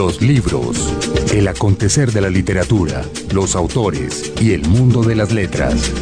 [0.00, 0.94] Los libros,
[1.30, 3.02] el acontecer de la literatura,
[3.34, 5.92] los autores y el mundo de las letras.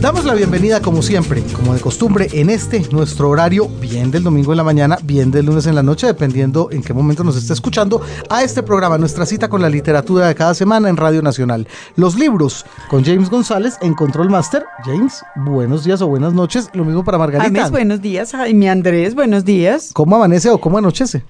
[0.00, 4.52] Damos la bienvenida como siempre, como de costumbre, en este nuestro horario, bien del domingo
[4.52, 7.52] en la mañana, bien del lunes en la noche, dependiendo en qué momento nos esté
[7.52, 8.00] escuchando,
[8.30, 11.66] a este programa, nuestra cita con la literatura de cada semana en Radio Nacional.
[11.96, 14.64] Los libros con James González en Control Master.
[14.84, 16.70] James, buenos días o buenas noches.
[16.74, 17.52] Lo mismo para Margarita.
[17.52, 18.30] James, buenos días.
[18.30, 19.90] Jaime Andrés, buenos días.
[19.94, 21.24] ¿Cómo amanece o cómo anochece?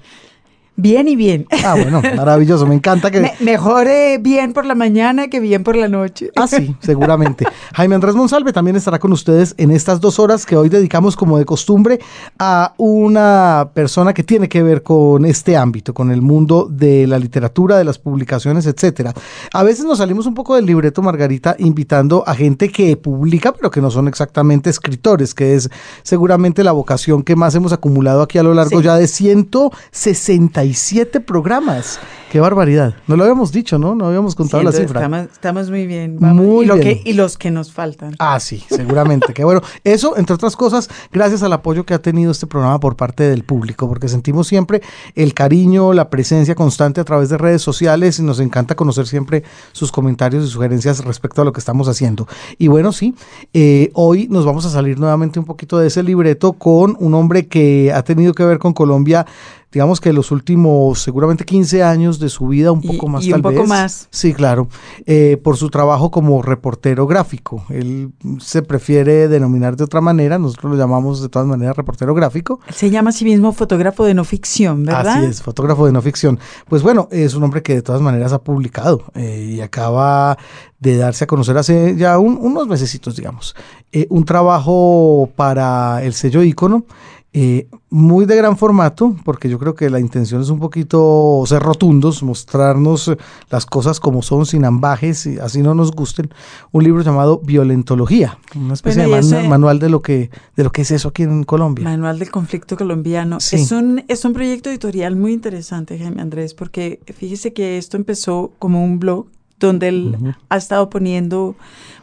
[0.77, 1.47] Bien y bien.
[1.65, 2.67] Ah, bueno, maravilloso.
[2.67, 3.33] Me encanta que.
[3.41, 3.87] mejor
[4.21, 6.31] bien por la mañana que bien por la noche.
[6.37, 7.47] Ah, sí, seguramente.
[7.75, 11.39] Jaime Andrés Monsalve también estará con ustedes en estas dos horas que hoy dedicamos, como
[11.39, 11.99] de costumbre,
[12.39, 17.19] a una persona que tiene que ver con este ámbito, con el mundo de la
[17.19, 19.15] literatura, de las publicaciones, etcétera.
[19.55, 23.71] A veces nos salimos un poco del libreto, Margarita, invitando a gente que publica, pero
[23.71, 25.71] que no son exactamente escritores, que es
[26.03, 31.21] seguramente la vocación que más hemos acumulado aquí a lo largo ya de 160 siete
[31.21, 31.99] programas.
[32.31, 32.95] Qué barbaridad.
[33.07, 33.95] No lo habíamos dicho, ¿no?
[33.95, 35.29] No habíamos contado la cifra.
[35.33, 36.17] Estamos, muy bien.
[36.19, 37.01] Muy y, bien.
[37.05, 38.15] y los que nos faltan.
[38.19, 39.33] Ah, sí, seguramente.
[39.33, 39.63] Qué bueno.
[39.85, 43.45] Eso, entre otras cosas, gracias al apoyo que ha tenido este programa por parte del
[43.45, 44.83] público, porque sentimos siempre
[45.15, 49.45] el cariño, la presencia constante a través de redes sociales y nos encanta conocer siempre
[49.73, 52.27] sus comentarios y sugerencias respecto a lo que estamos haciendo.
[52.59, 53.15] Y bueno, sí,
[53.55, 57.47] eh, hoy nos vamos a salir nuevamente un poquito de ese libreto con un hombre
[57.47, 59.27] que ha tenido que ver con Colombia
[59.73, 63.45] digamos que los últimos seguramente 15 años de su vida, un poco más y tal
[63.45, 64.09] un poco más.
[64.11, 64.69] Sí, claro,
[65.05, 67.65] eh, por su trabajo como reportero gráfico.
[67.69, 72.61] Él se prefiere denominar de otra manera, nosotros lo llamamos de todas maneras reportero gráfico.
[72.71, 75.19] Se llama a sí mismo fotógrafo de no ficción, ¿verdad?
[75.19, 76.39] Así es, fotógrafo de no ficción.
[76.69, 80.39] Pues bueno, es un hombre que de todas maneras ha publicado eh, y acaba
[80.79, 83.57] de darse a conocer hace ya unos mesecitos, digamos,
[83.93, 86.85] eh, un trabajo para el sello Icono
[87.33, 91.63] eh, muy de gran formato, porque yo creo que la intención es un poquito ser
[91.63, 93.13] rotundos, mostrarnos
[93.51, 96.31] las cosas como son, sin ambajes, y así no nos gusten.
[96.73, 100.91] Un libro llamado Violentología, una especie de manual de lo, que, de lo que es
[100.91, 101.85] eso aquí en Colombia.
[101.85, 103.37] Manual del conflicto colombiano.
[103.39, 108.53] Es, un, es un proyecto editorial muy interesante, Jaime Andrés, porque fíjese que esto empezó
[108.59, 109.27] como un blog
[109.59, 111.57] donde él ha estado poniendo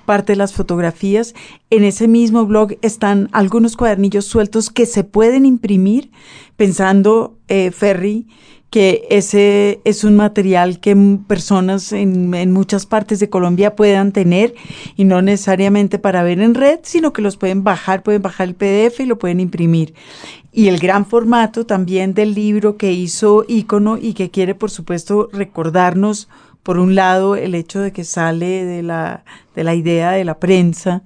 [0.05, 1.33] parte de las fotografías.
[1.69, 6.11] En ese mismo blog están algunos cuadernillos sueltos que se pueden imprimir,
[6.55, 8.27] pensando, eh, Ferry,
[8.73, 10.97] que ese es un material que
[11.27, 14.55] personas en, en, muchas partes de Colombia puedan tener
[14.95, 18.55] y no necesariamente para ver en red, sino que los pueden bajar, pueden bajar el
[18.55, 19.93] PDF y lo pueden imprimir.
[20.51, 25.29] Y el gran formato también del libro que hizo Icono y que quiere, por supuesto,
[25.31, 26.27] recordarnos
[26.63, 29.23] por un lado, el hecho de que sale de la,
[29.55, 31.03] de la idea de la prensa,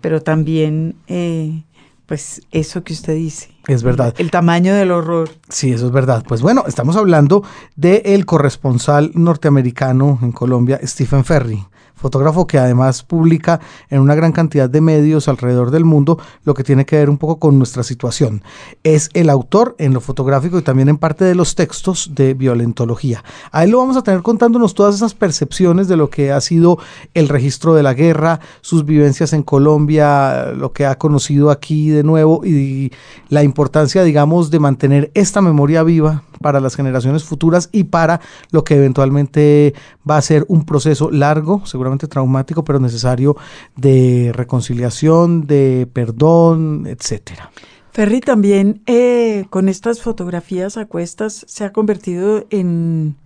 [0.00, 1.64] pero también, eh,
[2.06, 3.50] pues, eso que usted dice.
[3.66, 4.14] Es verdad.
[4.18, 5.30] El tamaño del horror.
[5.48, 6.24] Sí, eso es verdad.
[6.26, 7.42] Pues bueno, estamos hablando
[7.74, 11.64] del el corresponsal norteamericano en Colombia, Stephen Ferry
[11.98, 13.60] fotógrafo que además publica
[13.90, 17.18] en una gran cantidad de medios alrededor del mundo lo que tiene que ver un
[17.18, 18.42] poco con nuestra situación.
[18.84, 23.24] Es el autor en lo fotográfico y también en parte de los textos de violentología.
[23.52, 26.78] A él lo vamos a tener contándonos todas esas percepciones de lo que ha sido
[27.14, 32.04] el registro de la guerra, sus vivencias en Colombia, lo que ha conocido aquí de
[32.04, 32.92] nuevo y
[33.28, 38.64] la importancia, digamos, de mantener esta memoria viva para las generaciones futuras y para lo
[38.64, 39.74] que eventualmente
[40.08, 43.36] va a ser un proceso largo, seguramente traumático, pero necesario
[43.76, 47.50] de reconciliación, de perdón, etcétera.
[47.92, 53.16] Ferry también eh, con estas fotografías a cuestas se ha convertido en,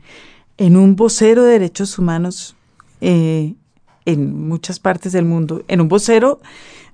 [0.56, 2.56] en un vocero de derechos humanos
[3.00, 3.54] eh,
[4.06, 6.40] en muchas partes del mundo, en un vocero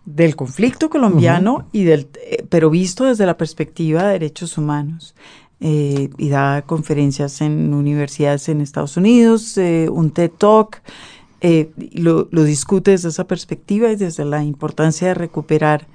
[0.05, 5.15] del conflicto colombiano y del, eh, pero visto desde la perspectiva de derechos humanos.
[5.61, 10.83] Eh, y da conferencias en universidades en Estados Unidos, eh, un TED Talk,
[11.41, 15.89] eh, lo, lo, discute desde esa perspectiva y desde la importancia de recuperar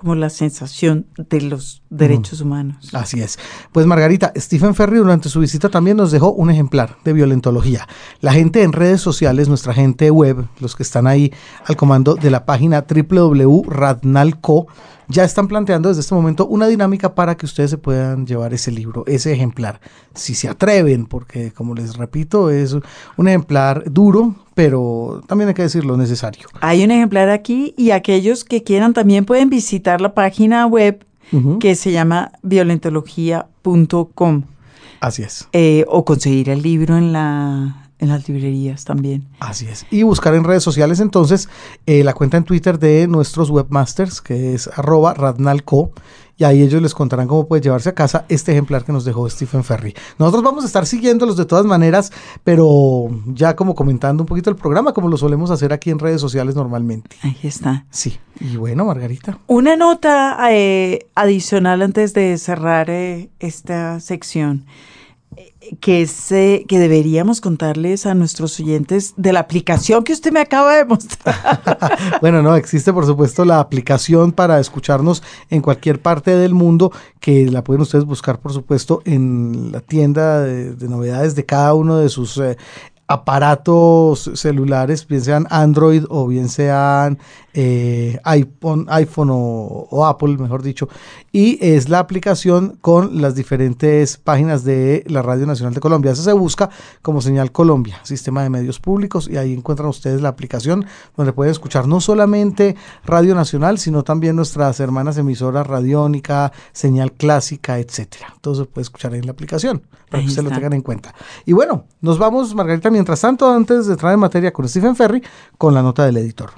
[0.00, 2.88] como la sensación de los derechos humanos.
[2.92, 3.38] Así es.
[3.72, 7.86] Pues Margarita, Stephen Ferry durante su visita también nos dejó un ejemplar de violentología.
[8.20, 11.32] La gente en redes sociales, nuestra gente web, los que están ahí
[11.66, 14.66] al comando de la página www.radnalco,
[15.08, 18.70] ya están planteando desde este momento una dinámica para que ustedes se puedan llevar ese
[18.70, 19.80] libro, ese ejemplar,
[20.14, 22.76] si se atreven, porque como les repito, es
[23.16, 26.46] un ejemplar duro, pero también hay que decirlo necesario.
[26.60, 31.02] Hay un ejemplar aquí y aquellos que quieran también pueden visitar la página web
[31.60, 34.42] que se llama violentología.com.
[35.00, 35.48] Así es.
[35.52, 39.28] Eh, o conseguir el libro en la en las librerías también.
[39.38, 39.86] Así es.
[39.90, 41.48] Y buscar en redes sociales entonces
[41.86, 45.92] eh, la cuenta en Twitter de nuestros webmasters, que es arroba radnalco,
[46.40, 49.28] y ahí ellos les contarán cómo puede llevarse a casa este ejemplar que nos dejó
[49.28, 49.94] Stephen Ferry.
[50.18, 52.12] Nosotros vamos a estar siguiéndolos de todas maneras,
[52.44, 56.18] pero ya como comentando un poquito el programa, como lo solemos hacer aquí en redes
[56.18, 57.14] sociales normalmente.
[57.22, 57.84] Ahí está.
[57.90, 59.38] Sí, y bueno, Margarita.
[59.48, 64.64] Una nota eh, adicional antes de cerrar eh, esta sección
[65.80, 70.74] que, sé que deberíamos contarles a nuestros oyentes de la aplicación que usted me acaba
[70.76, 71.60] de mostrar.
[72.20, 77.50] bueno, no, existe por supuesto la aplicación para escucharnos en cualquier parte del mundo, que
[77.50, 82.08] la pueden ustedes buscar por supuesto en la tienda de, novedades de cada uno de
[82.08, 82.56] sus eh,
[83.06, 87.18] aparatos celulares, bien sean Android o bien sean
[87.54, 90.88] eh, iPhone, iPhone o, Apple, mejor dicho,
[91.32, 96.12] y es la aplicación con las diferentes páginas de la Radio Nacional de Colombia.
[96.12, 96.70] Eso se busca
[97.02, 100.86] como Señal Colombia, Sistema de Medios Públicos, y ahí encuentran ustedes la aplicación
[101.16, 107.78] donde pueden escuchar no solamente Radio Nacional, sino también nuestras hermanas emisoras Radiónica, Señal Clásica,
[107.78, 108.34] etcétera.
[108.40, 111.14] Todo se puede escuchar en la aplicación, para que ustedes lo tengan en cuenta.
[111.44, 115.22] Y bueno, nos vamos, Margarita, mientras tanto, antes de entrar en materia con Stephen Ferry,
[115.58, 116.50] con la nota del editor.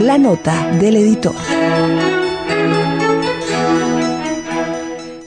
[0.00, 1.34] La nota del editor.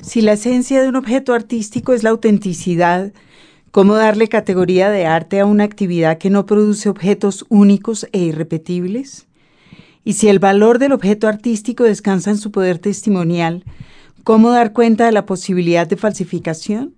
[0.01, 3.11] Si la esencia de un objeto artístico es la autenticidad,
[3.71, 9.27] ¿cómo darle categoría de arte a una actividad que no produce objetos únicos e irrepetibles?
[10.03, 13.63] Y si el valor del objeto artístico descansa en su poder testimonial,
[14.23, 16.93] ¿cómo dar cuenta de la posibilidad de falsificación?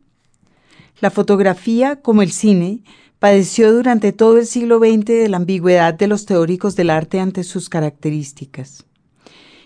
[0.99, 2.79] La fotografía, como el cine,
[3.19, 7.43] padeció durante todo el siglo XX de la ambigüedad de los teóricos del arte ante
[7.43, 8.85] sus características.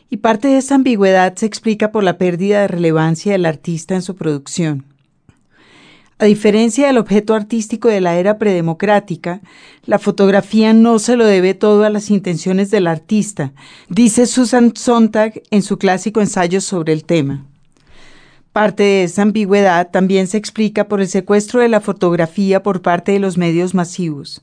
[0.09, 4.01] Y parte de esa ambigüedad se explica por la pérdida de relevancia del artista en
[4.01, 4.86] su producción.
[6.19, 9.42] A diferencia del objeto artístico de la era predemocrática,
[9.86, 13.53] la fotografía no se lo debe todo a las intenciones del artista,
[13.89, 17.48] dice Susan Sontag en su clásico ensayo sobre el tema.
[18.53, 23.13] Parte de esa ambigüedad también se explica por el secuestro de la fotografía por parte
[23.13, 24.42] de los medios masivos.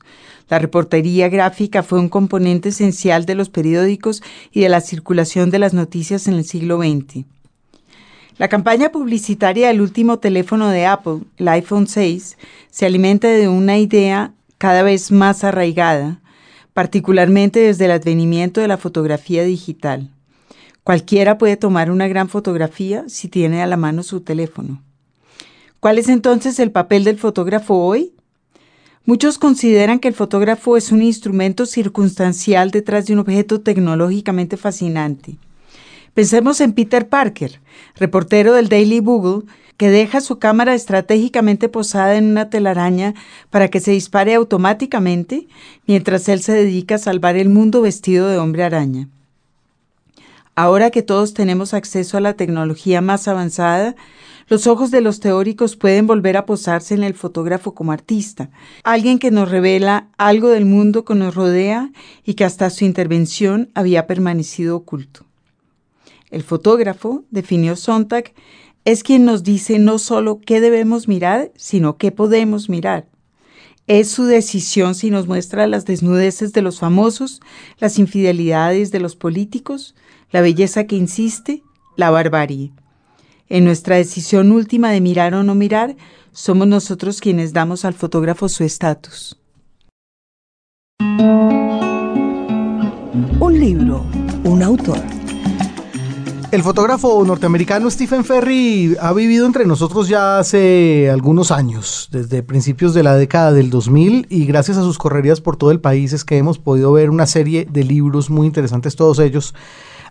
[0.49, 5.59] La reportería gráfica fue un componente esencial de los periódicos y de la circulación de
[5.59, 7.25] las noticias en el siglo XX.
[8.39, 12.35] La campaña publicitaria del último teléfono de Apple, el iPhone 6,
[12.71, 16.19] se alimenta de una idea cada vez más arraigada,
[16.73, 20.09] particularmente desde el advenimiento de la fotografía digital.
[20.89, 24.81] Cualquiera puede tomar una gran fotografía si tiene a la mano su teléfono.
[25.79, 28.15] ¿Cuál es entonces el papel del fotógrafo hoy?
[29.05, 35.37] Muchos consideran que el fotógrafo es un instrumento circunstancial detrás de un objeto tecnológicamente fascinante.
[36.15, 37.61] Pensemos en Peter Parker,
[37.95, 39.45] reportero del Daily Bugle,
[39.77, 43.13] que deja su cámara estratégicamente posada en una telaraña
[43.51, 45.47] para que se dispare automáticamente
[45.85, 49.07] mientras él se dedica a salvar el mundo vestido de hombre araña.
[50.61, 53.95] Ahora que todos tenemos acceso a la tecnología más avanzada,
[54.49, 58.49] los ojos de los teóricos pueden volver a posarse en el fotógrafo como artista,
[58.83, 61.93] alguien que nos revela algo del mundo que nos rodea
[62.25, 65.25] y que hasta su intervención había permanecido oculto.
[66.29, 68.33] El fotógrafo, definió Sontag,
[68.83, 73.07] es quien nos dice no solo qué debemos mirar, sino qué podemos mirar.
[73.87, 77.39] Es su decisión si nos muestra las desnudeces de los famosos,
[77.79, 79.95] las infidelidades de los políticos,
[80.31, 81.63] la belleza que insiste,
[81.95, 82.71] la barbarie.
[83.47, 85.95] En nuestra decisión última de mirar o no mirar,
[86.31, 89.39] somos nosotros quienes damos al fotógrafo su estatus.
[93.39, 94.05] Un libro,
[94.43, 94.99] un autor.
[96.51, 102.95] El fotógrafo norteamericano Stephen Ferry ha vivido entre nosotros ya hace algunos años, desde principios
[102.95, 106.25] de la década del 2000, y gracias a sus correrías por todo el país es
[106.25, 109.53] que hemos podido ver una serie de libros muy interesantes, todos ellos,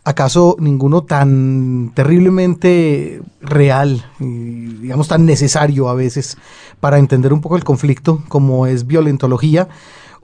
[0.04, 6.38] ¿Acaso ninguno tan terriblemente real y digamos tan necesario a veces
[6.80, 9.68] para entender un poco el conflicto como es violentología?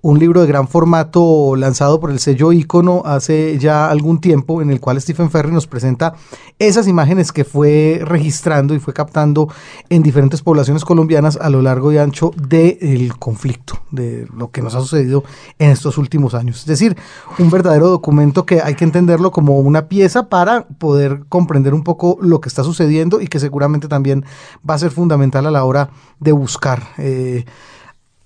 [0.05, 4.69] Un libro de gran formato lanzado por el sello Icono hace ya algún tiempo, en
[4.69, 6.13] el cual Stephen Ferry nos presenta
[6.59, 9.49] esas imágenes que fue registrando y fue captando
[9.89, 14.75] en diferentes poblaciones colombianas a lo largo y ancho del conflicto, de lo que nos
[14.75, 15.25] ha sucedido
[15.59, 16.61] en estos últimos años.
[16.61, 16.99] Es decir,
[17.39, 22.19] un verdadero documento que hay que entenderlo como una pieza para poder comprender un poco
[22.21, 24.27] lo que está sucediendo y que seguramente también
[24.69, 25.89] va a ser fundamental a la hora
[26.21, 26.83] de buscar.
[26.99, 27.47] Eh,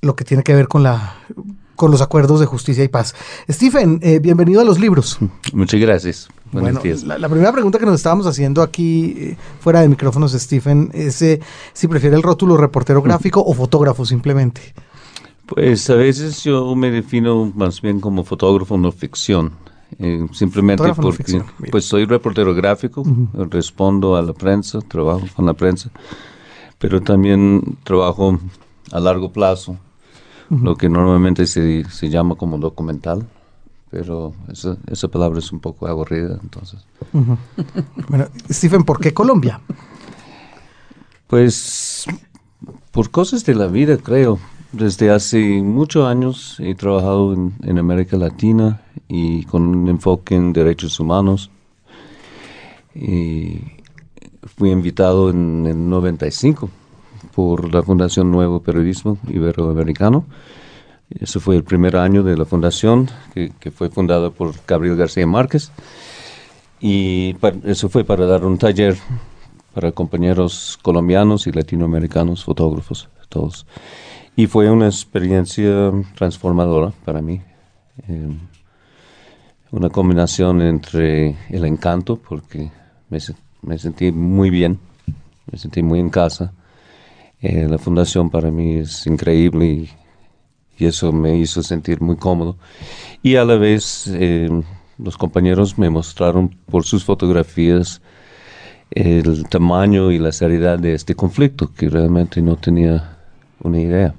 [0.01, 1.17] lo que tiene que ver con la
[1.79, 3.15] con los acuerdos de justicia y paz.
[3.49, 5.17] Stephen, eh, bienvenido a los libros.
[5.53, 6.29] Muchas gracias.
[6.51, 7.05] Buenos días.
[7.05, 11.41] La, primera pregunta que nos estábamos haciendo aquí, eh, fuera de micrófonos, Stephen, es eh,
[11.73, 14.61] si prefiere el rótulo reportero gráfico o fotógrafo simplemente.
[15.47, 19.53] Pues a veces yo me defino más bien como fotógrafo no ficción.
[20.01, 23.05] eh, simplemente porque pues soy reportero gráfico,
[23.51, 25.91] respondo a la prensa, trabajo con la prensa,
[26.79, 28.39] pero también trabajo
[28.91, 29.77] a largo plazo,
[30.51, 33.27] lo que normalmente se, se, llama como documental,
[33.91, 36.87] pero esa, esa palabra es un poco aburrida, entonces.
[38.09, 39.61] bueno, Stephen, ¿por qué Colombia?
[41.27, 42.07] Pues
[42.91, 44.39] por cosas de la vida, creo.
[44.73, 50.99] Desde hace muchos años he trabajado en, América Latina y con un enfoque en derechos
[51.01, 51.51] humanos.
[52.95, 53.61] Y
[54.57, 56.71] fui invitado en el 95
[57.39, 60.27] por la Fundación Nuevo Periodismo Iberoamericano.
[61.09, 65.71] Ese fue el primer año de la fundación, que, fue fundada por Gabriel García Márquez.
[66.81, 68.97] Y eso fue para dar un taller
[69.73, 73.67] para compañeros colombianos y latinoamericanos, fotógrafos, todos.
[74.35, 77.41] Y fue una experiencia transformadora para mí.
[78.09, 78.37] Eh,
[79.71, 82.69] una combinación entre el encanto, porque
[83.09, 83.19] me,
[83.63, 84.81] me, sentí muy bien,
[85.53, 86.53] me sentí muy en casa.
[87.41, 89.91] Eh, la fundación para mí es increíble y,
[90.79, 92.57] eso me hizo sentir muy cómodo.
[93.21, 94.49] Y a la vez eh,
[94.97, 98.01] los compañeros me mostraron por sus fotografías
[98.91, 103.19] el tamaño y la seriedad de este conflicto, que realmente no tenía
[103.61, 104.15] una idea.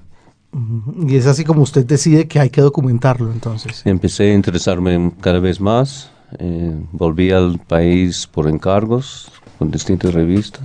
[1.08, 3.82] Y es así como usted decide que hay que documentarlo entonces.
[3.86, 10.64] Empecé a interesarme cada vez más, eh, volví al país por encargos con distintas revistas.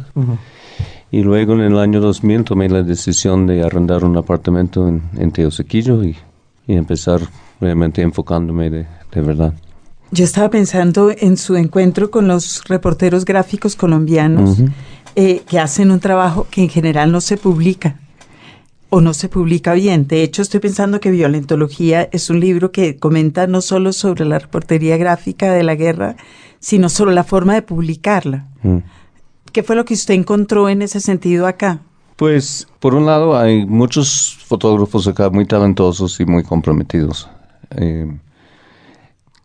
[1.14, 5.30] Y luego en el año 2000 tomé la decisión de arrendar un apartamento en, en
[5.30, 6.16] Teosequillo y,
[6.66, 7.21] y, empezar
[7.61, 9.54] realmente enfocándome de, de verdad.
[10.11, 14.59] Yo estaba pensando en su encuentro con los reporteros gráficos colombianos
[15.14, 17.94] eh, que hacen un trabajo que en general no se publica
[18.90, 20.09] o no se publica bien.
[20.09, 24.40] De hecho, estoy pensando que Violentología es un libro que comenta no solo sobre la
[24.40, 26.16] reportería gráfica de la guerra,
[26.59, 28.49] sino sobre la forma de publicarla.
[28.64, 28.78] Mm.
[29.54, 31.78] ¿Qué fue lo que usted encontró en ese sentido acá?
[32.16, 37.28] Pues, por un lado, hay muchos fotógrafos acá muy talentosos y muy comprometidos.
[37.70, 38.18] Eh,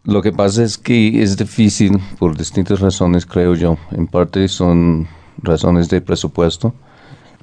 [0.05, 3.77] lo que pasa es que es difícil por distintas razones, creo yo.
[3.91, 5.07] En parte son
[5.43, 6.73] razones de presupuesto,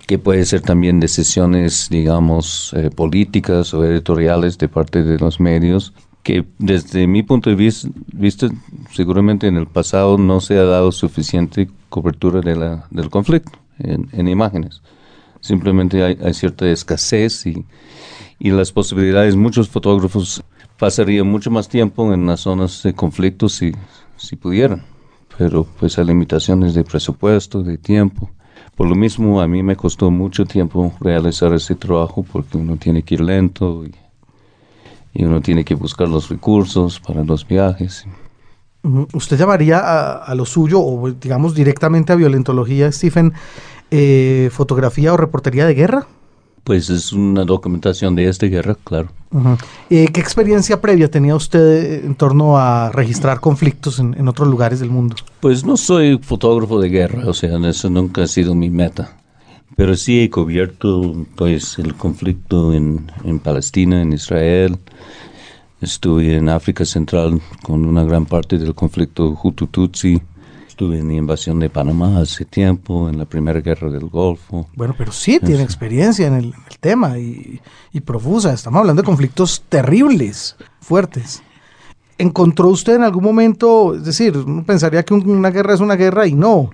[0.08, 5.92] que puede ser también decisiones, digamos, eh, políticas o editoriales de parte de los medios,
[6.24, 8.48] que desde mi punto de vista,
[8.96, 14.28] seguramente en el pasado no se ha dado suficiente cobertura de la, del conflicto en,
[14.28, 14.82] imágenes.
[15.40, 17.64] Simplemente hay, hay, cierta escasez y,
[18.38, 20.42] y las posibilidades, muchos fotógrafos
[20.78, 23.72] pasaría mucho más tiempo en las zonas de conflicto si,
[24.16, 24.84] si pudieran,
[25.38, 28.30] pero pues hay limitaciones de presupuesto, de tiempo.
[28.74, 33.02] Por lo mismo, a mí me costó mucho tiempo realizar ese trabajo porque uno tiene
[33.02, 33.94] que ir lento y,
[35.24, 38.06] uno tiene que buscar los recursos para los viajes.
[39.12, 43.32] ¿Usted llamaría a, lo suyo o digamos directamente a violentología, Stephen,
[43.90, 46.06] eh, fotografía o reportería de guerra?
[46.64, 49.08] Pues es una documentación de esta guerra, claro.
[49.88, 55.14] ¿Qué experiencia previa tenía usted en torno a registrar conflictos en, otros lugares del mundo?
[55.38, 59.16] Pues no soy fotógrafo de guerra, o sea, eso nunca ha sido mi meta.
[59.76, 64.78] Pero sí he cubierto pues, el conflicto en, en Palestina, en Israel.
[65.80, 70.22] Estuve en África Central con una gran parte del conflicto Hutu-Tutsi
[70.76, 74.68] estuve en la invasión de Panamá hace tiempo, en la Primera Guerra del Golfo.
[74.74, 77.62] Bueno, pero sí tiene experiencia en el, tema y,
[78.04, 78.52] profusa.
[78.52, 81.42] Estamos hablando de conflictos terribles, fuertes.
[82.18, 86.26] ¿Encontró usted en algún momento, es decir, uno pensaría que una guerra es una guerra
[86.26, 86.68] y no?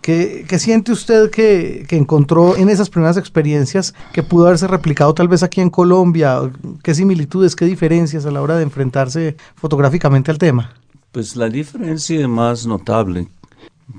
[0.00, 5.42] ¿Qué, siente usted que, encontró en esas primeras experiencias que pudo haberse replicado tal vez
[5.42, 6.40] aquí en Colombia?
[6.82, 10.74] ¿Qué similitudes, qué diferencias a la hora de enfrentarse fotográficamente al tema?
[11.10, 13.28] Pues la diferencia más notable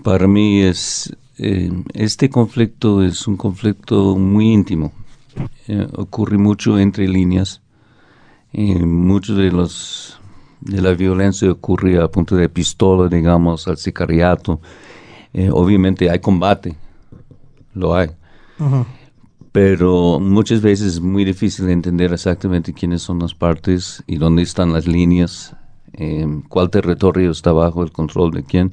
[0.03, 4.91] para mí es eh, este conflicto es un conflicto muy íntimo.
[5.67, 7.61] Eh, ocurre mucho entre líneas.
[8.53, 10.19] Eh, mucho de los
[10.61, 14.59] de la violencia ocurre a punto de pistola, digamos, al sicariato.
[15.51, 16.75] Obviamente hay combate,
[17.73, 18.09] lo hay.
[19.51, 24.73] Pero muchas veces es muy difícil entender exactamente quiénes son las partes y dónde están
[24.73, 25.55] las líneas,
[26.49, 28.71] cuál territorio está bajo el control de quién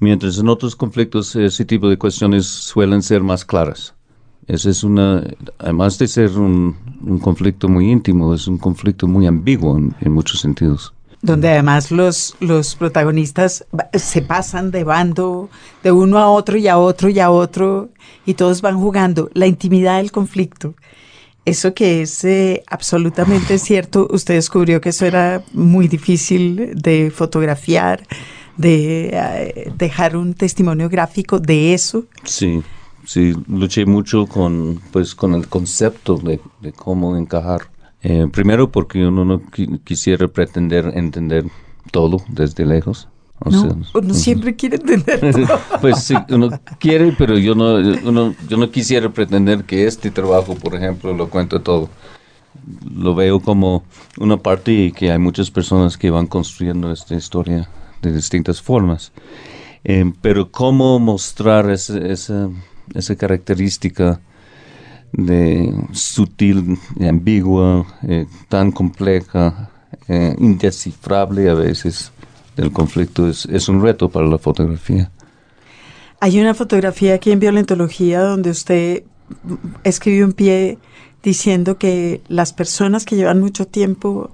[0.00, 3.94] mientras en otros conflictos ese tipo de cuestiones suelen ser más claras.
[4.46, 5.22] Ese es una,
[5.58, 6.74] además de ser un,
[7.22, 10.92] conflicto muy íntimo, es un conflicto muy ambiguo en, muchos sentidos.
[11.22, 15.50] Donde además los, los protagonistas se pasan de bando
[15.82, 17.90] de uno a otro y a otro y a otro
[18.26, 20.74] y todos van jugando la intimidad del conflicto
[21.44, 28.06] Eso que es eh, absolutamente cierto, usted descubrió que eso era muy difícil de fotografiar,
[28.56, 32.04] de eh, dejar un testimonio gráfico de eso.
[32.24, 32.62] Sí,
[33.04, 36.40] sí, luché mucho con, pues, con el concepto de,
[36.76, 37.69] cómo encajar.
[38.02, 39.42] Eh, primero porque uno no
[39.84, 41.44] quisiera pretender entender
[41.90, 43.08] todo desde lejos.
[43.44, 45.60] no, uno siempre quiere entender todo.
[45.80, 50.54] pues sí, uno quiere, pero yo no, uno, yo no quisiera pretender que este trabajo,
[50.54, 51.88] por ejemplo, lo cuente todo.
[52.94, 53.84] Lo veo como
[54.18, 57.68] una parte y que hay muchas personas que van construyendo esta historia
[58.02, 59.12] de distintas formas.
[59.84, 64.20] Eh, pero cómo mostrar esa, esa, característica
[65.12, 69.70] de sutil, ambigua, eh, tan compleja,
[70.08, 72.12] eh, indescifrable a veces
[72.56, 75.10] del conflicto es, es, un reto para la fotografía.
[76.20, 79.04] Hay una fotografía aquí en Violentología donde usted
[79.84, 80.78] escribió un pie
[81.22, 84.30] diciendo que las personas que llevan mucho tiempo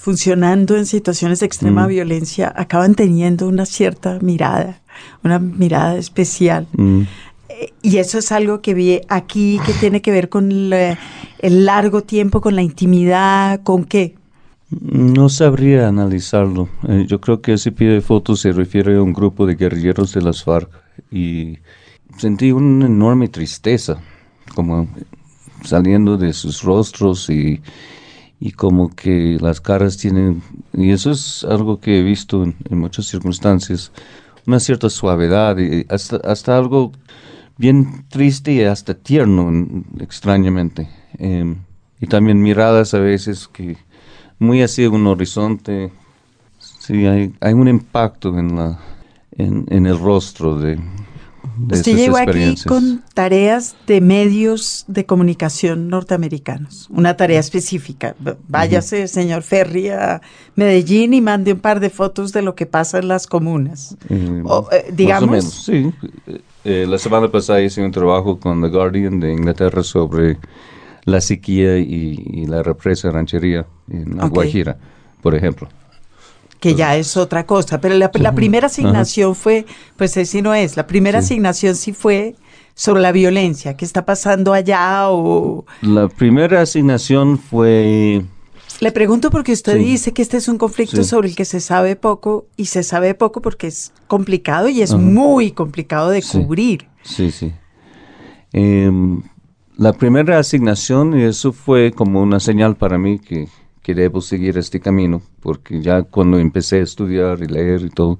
[0.00, 1.88] funcionando en situaciones de extrema mm.
[1.88, 4.80] violencia acaban teniendo una cierta mirada,
[5.22, 6.66] una mirada especial.
[6.72, 7.02] Mm.
[7.82, 12.40] Y eso es algo que vi aquí que tiene que ver con el largo tiempo,
[12.40, 14.14] con la intimidad, con qué.
[14.70, 16.68] No sabría analizarlo.
[16.88, 20.12] Eh, yo creo que ese pie de foto se refiere a un grupo de guerrilleros
[20.12, 20.70] de las FARC
[21.10, 21.58] y
[22.18, 24.00] sentí una enorme tristeza,
[24.54, 24.88] como
[25.64, 27.60] saliendo de sus rostros y,
[28.38, 30.42] y como que las caras tienen,
[30.72, 33.92] y eso es algo que he visto en, muchas circunstancias,
[34.46, 36.92] una cierta suavidad y hasta, hasta algo
[37.60, 39.52] bien triste y hasta tierno,
[40.00, 40.88] extrañamente.
[41.18, 41.56] Em,
[42.00, 43.76] y también miradas a veces que
[44.38, 45.92] muy hacia un horizonte,
[46.58, 48.78] sí, hay, hay un impacto en, la,
[49.32, 50.80] en, en el rostro de,
[51.70, 58.14] Usted llegó aquí con tareas de medios de comunicación norteamericanos, una tarea específica.
[58.48, 60.20] Váyase, señor Ferri, a
[60.54, 63.96] Medellín y mande un par de fotos de lo que pasa en las comunas.
[64.08, 64.42] Eh,
[64.72, 65.44] eh, digamos.
[65.44, 65.92] sí.
[66.64, 70.38] Eh, la semana pasada hice un trabajo con The Guardian de Inglaterra sobre
[71.04, 74.76] la sequía y, la represa ranchería en La Guajira,
[75.22, 75.68] por ejemplo
[76.60, 77.80] que ya es otra cosa.
[77.80, 82.36] Pero la, primera asignación fue, pues así no es, la primera asignación sí fue
[82.74, 85.64] sobre la violencia, ¿qué está pasando allá o...?
[85.82, 88.22] La primera asignación fue...
[88.78, 91.96] Le pregunto porque usted dice que este es un conflicto sobre el que se sabe
[91.96, 96.86] poco y se sabe poco porque es complicado y es muy complicado de cubrir.
[97.02, 97.52] Sí, sí.
[98.54, 99.22] Em,
[99.76, 103.48] la primera asignación, y eso fue como una señal para mí que
[103.82, 108.18] que debo seguir este camino, porque ya cuando empecé a estudiar y leer y todo,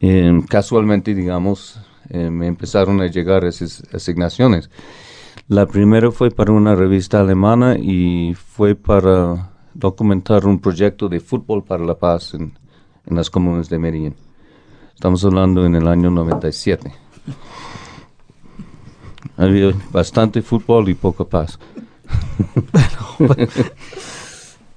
[0.00, 4.70] eh, casualmente, digamos, eh, me empezaron a llegar esas asignaciones.
[5.48, 11.64] La primera fue para una revista alemana y fue para documentar un proyecto de fútbol
[11.64, 12.56] para la paz en,
[13.06, 14.14] en las comunas de Medellín.
[14.94, 16.92] Estamos hablando en el año 97.
[19.36, 21.58] Había bastante fútbol y poca paz.
[23.18, 23.48] bueno,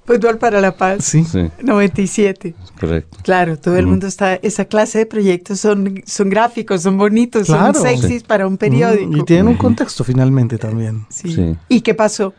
[0.08, 1.04] Fútbol para la Paz.
[1.04, 1.22] Sí.
[1.62, 2.54] 97.
[2.80, 3.18] Correcto.
[3.22, 4.36] Claro, todo el mundo está.
[4.36, 9.18] Esa clase de proyectos son, son gráficos, son bonitos, son sexys para un periódico.
[9.18, 11.04] Y tienen un contexto finalmente también.
[11.10, 11.54] Sí.
[11.68, 12.32] ¿Y qué pasó?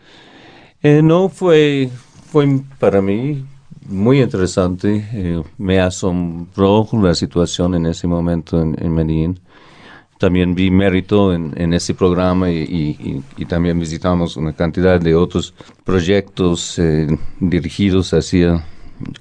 [0.81, 1.91] Eh, no, fue,
[2.31, 3.45] fue para mí
[3.87, 5.07] muy interesante.
[5.13, 9.39] Eh, me asombró la situación en ese momento en, en Medellín
[10.19, 15.53] también vi mérito en, ese programa y, también visitamos una cantidad de otros
[15.85, 17.07] proyectos eh,
[17.39, 18.65] dirigidos hacia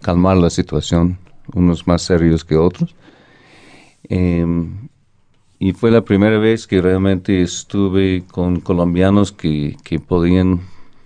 [0.02, 1.16] calmar la situación,
[1.54, 2.96] unos más serios que otros.
[4.08, 4.88] Em,
[5.60, 10.62] y fue la primera vez que realmente estuve con colombianos que, podían,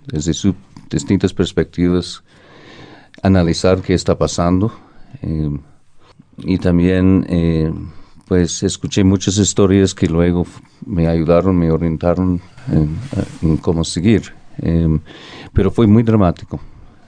[0.07, 0.55] desde sus
[0.89, 2.25] distintas perspectivas,
[3.23, 4.73] analizar qué está pasando.
[5.21, 5.61] Em,
[6.39, 7.91] y también em,
[8.33, 10.47] pues escuché muchas historias que luego
[10.87, 12.41] me ayudaron, me orientaron
[12.73, 14.33] en, cómo seguir.
[14.57, 15.01] Em,
[15.53, 16.59] pero fue muy dramático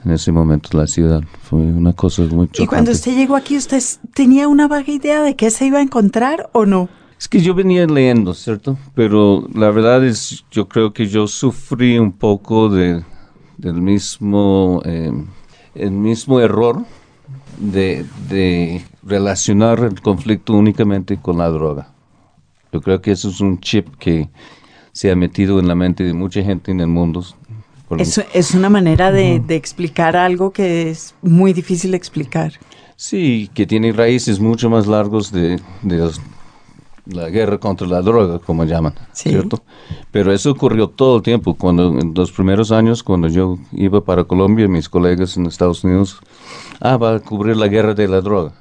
[0.05, 1.23] en ese momento la ciudad.
[1.41, 2.61] Fue una cosa muy chocante.
[2.61, 3.81] ¿Y cuando usted llegó aquí, usted
[4.13, 6.89] tenía una vaga idea de qué se iba a encontrar o no?
[7.17, 8.77] Es que yo venía leyendo, ¿cierto?
[8.93, 13.03] Pero la verdad es, yo creo que yo sufrí un poco de,
[13.57, 15.25] del mismo, em,
[15.73, 16.85] el mismo error
[17.57, 21.89] de, de relacionar el conflicto únicamente con la droga.
[22.71, 24.29] Yo creo que eso es un chip que
[24.91, 27.23] se ha metido en la mente de mucha gente en el mundo.
[27.99, 32.53] Es, es una manera de, explicar algo que es muy difícil explicar.
[32.95, 35.59] Sí, que tiene raíces mucho más largos de,
[37.05, 39.63] la guerra contra la droga, como llaman, ¿cierto?
[40.11, 41.53] Pero eso ocurrió todo el tiempo.
[41.53, 46.19] Cuando en los primeros años, cuando yo iba para Colombia, mis colegas en Estados Unidos,
[46.79, 48.53] ah, va a cubrir la guerra de la droga.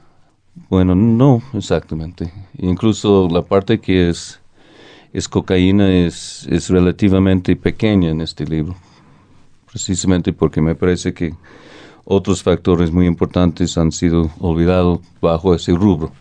[0.68, 2.32] Bueno, no exactamente.
[2.58, 4.40] Incluso la parte que es,
[5.12, 8.76] es cocaína es, es relativamente pequeña en este libro,
[9.70, 11.34] precisamente porque me parece que
[12.04, 16.12] otros factores muy importantes han sido olvidados bajo ese rubro.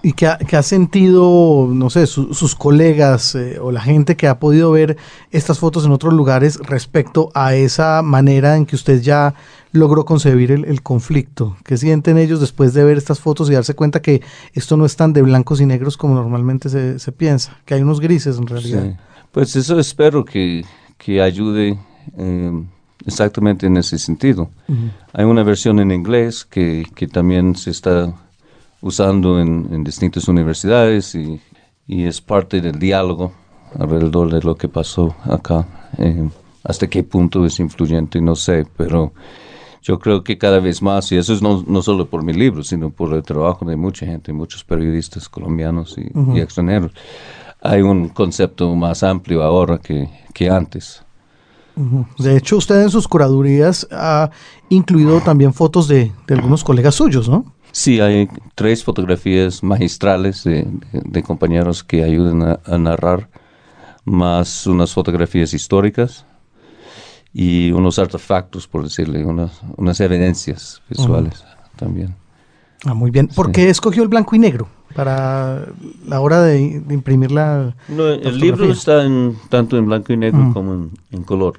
[0.00, 4.70] ¿Y qué ha, sentido, no sé, sus colegas eh, o la gente que ha podido
[4.70, 4.96] ver
[5.32, 9.34] estas fotos en otros lugares respecto a esa manera en que usted ya
[9.72, 11.56] logró concebir el, conflicto?
[11.64, 14.22] ¿Qué sienten ellos después de ver estas fotos y darse cuenta que
[14.54, 18.00] esto no es tan de blancos y negros como normalmente se, piensa, que hay unos
[18.00, 18.98] grises en realidad?
[19.32, 20.64] Pues eso espero que,
[21.20, 21.76] ayude
[22.16, 22.64] eh,
[23.04, 24.50] exactamente en ese sentido.
[25.12, 28.14] Hay una versión en inglés que, que también se está
[28.80, 31.40] usando en, distintas universidades y,
[31.86, 33.32] es parte del diálogo
[33.78, 35.66] alrededor de lo que pasó acá.
[35.96, 36.28] Eh,
[36.62, 39.14] hasta qué punto es influyente, no sé, pero
[39.82, 42.62] yo creo que cada vez más, y eso es no, no solo por mi libro,
[42.62, 46.92] sino por el trabajo de mucha gente, muchos periodistas colombianos y, extranjeros,
[47.62, 51.02] hay un concepto más amplio ahora que, que antes.
[52.18, 54.30] De hecho, usted en sus curadurías ha
[54.68, 57.46] incluido también fotos de, de algunos colegas suyos, ¿no?
[57.72, 63.28] Sí, hay tres fotografías magistrales de, compañeros que ayudan a, narrar,
[64.04, 66.24] más unas fotografías históricas
[67.32, 71.44] y unos artefactos, por decirle, unas, unas evidencias visuales
[71.76, 72.14] también.
[72.84, 73.28] Ah, muy bien.
[73.28, 75.66] ¿Por qué escogió el blanco y negro para
[76.06, 80.90] la hora de, imprimir la, El libro está en, tanto en blanco y negro como
[81.10, 81.58] en color.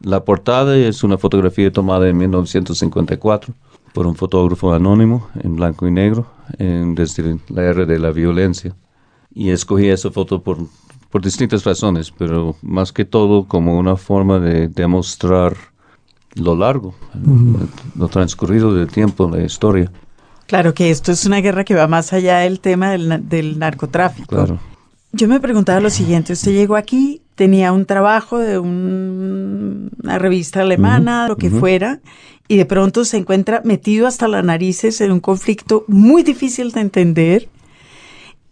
[0.00, 3.54] La portada es una fotografía tomada en 1954
[3.92, 6.26] por un fotógrafo anónimo en blanco y negro
[6.58, 8.74] desde la era de la violencia.
[9.34, 10.58] Y escogí esa foto por,
[11.10, 15.56] por distintas razones, pero más que todo como una forma de demostrar
[16.34, 16.94] lo largo,
[17.96, 19.90] lo transcurrido del tiempo, la historia.
[20.46, 24.28] Claro que esto es una guerra que va más allá del tema del, del narcotráfico.
[24.28, 24.58] Claro.
[25.12, 31.28] Yo me preguntaba lo siguiente, usted llegó aquí, tenía un trabajo de una revista alemana,
[31.28, 32.00] lo que fuera,
[32.46, 36.80] y de pronto se encuentra metido hasta las narices en un conflicto muy difícil de
[36.80, 37.48] entender,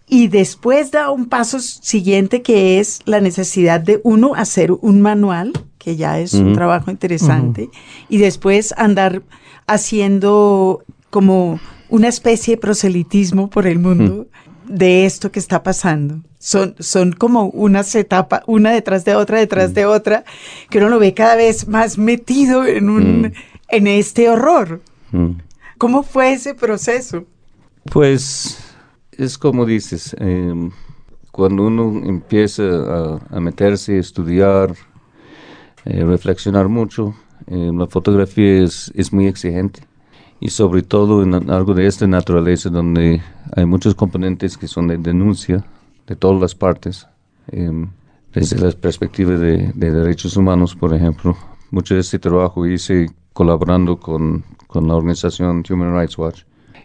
[0.08, 5.52] y después da un paso siguiente que es la necesidad de uno hacer un manual,
[5.78, 7.68] que ya es un trabajo interesante,
[8.08, 9.22] y después andar
[9.66, 14.26] haciendo como una especie de proselitismo por el mundo
[14.68, 19.74] de esto que está pasando son, son como unas etapas, una detrás de otra, detrás
[19.74, 19.88] de mm.
[19.88, 20.24] otra,
[20.70, 23.32] que uno lo ve cada vez más metido en, un, mm.
[23.68, 24.80] en este horror.
[25.10, 25.30] Mm.
[25.76, 27.24] ¿Cómo fue ese proceso?
[27.90, 28.58] Pues
[29.10, 30.70] es como dices, em,
[31.32, 34.72] cuando uno empieza a, meterse, a estudiar,
[35.84, 37.14] eh, reflexionar mucho,
[37.48, 39.80] em, la fotografía es, es muy exigente
[40.40, 43.22] y sobre todo en algo de esta naturaleza donde
[43.54, 45.64] hay muchos componentes que son de denuncia,
[46.06, 47.06] de todas las partes,
[47.48, 47.88] em,
[48.32, 51.36] desde la perspectiva de, derechos humanos, por ejemplo.
[51.70, 56.42] Mucho de este trabajo hice colaborando con, con la organización Human Rights Watch.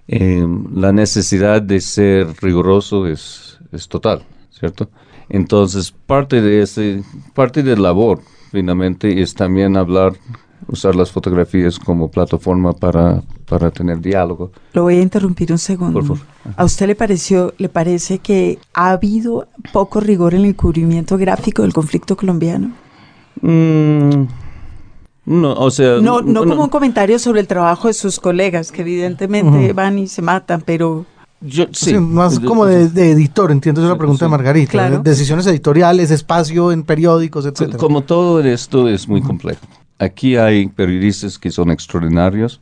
[0.08, 4.90] Em, la necesidad de ser riguroso es, es total, ¿cierto?
[5.30, 10.14] Entonces, parte de ese, parte de la labor, finalmente, es también hablar
[10.68, 14.52] usar las fotografías como plataforma para, para tener diálogo.
[14.74, 16.18] Lo voy a interrumpir un segundo.
[16.56, 21.62] ¿A usted le pareció, le parece que ha habido poco rigor en el encubrimiento gráfico
[21.62, 22.72] del conflicto colombiano?
[23.42, 24.26] Mm,
[25.26, 26.00] no, o sea...
[26.02, 30.08] No, no, como un comentario sobre el trabajo de sus colegas, que evidentemente van y
[30.08, 31.06] se matan, pero...
[31.44, 35.00] Yo, sí, más como de, editor, entiendo, es la pregunta de Margarita.
[35.00, 37.78] Decisiones editoriales, espacio en periódicos, etc.
[37.78, 39.66] Como todo esto es muy complejo
[40.02, 42.60] aquí hay periodistas que son extraordinarios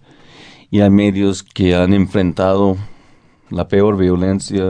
[0.69, 2.77] y hay medios que han enfrentado
[3.49, 4.63] la peor violencia,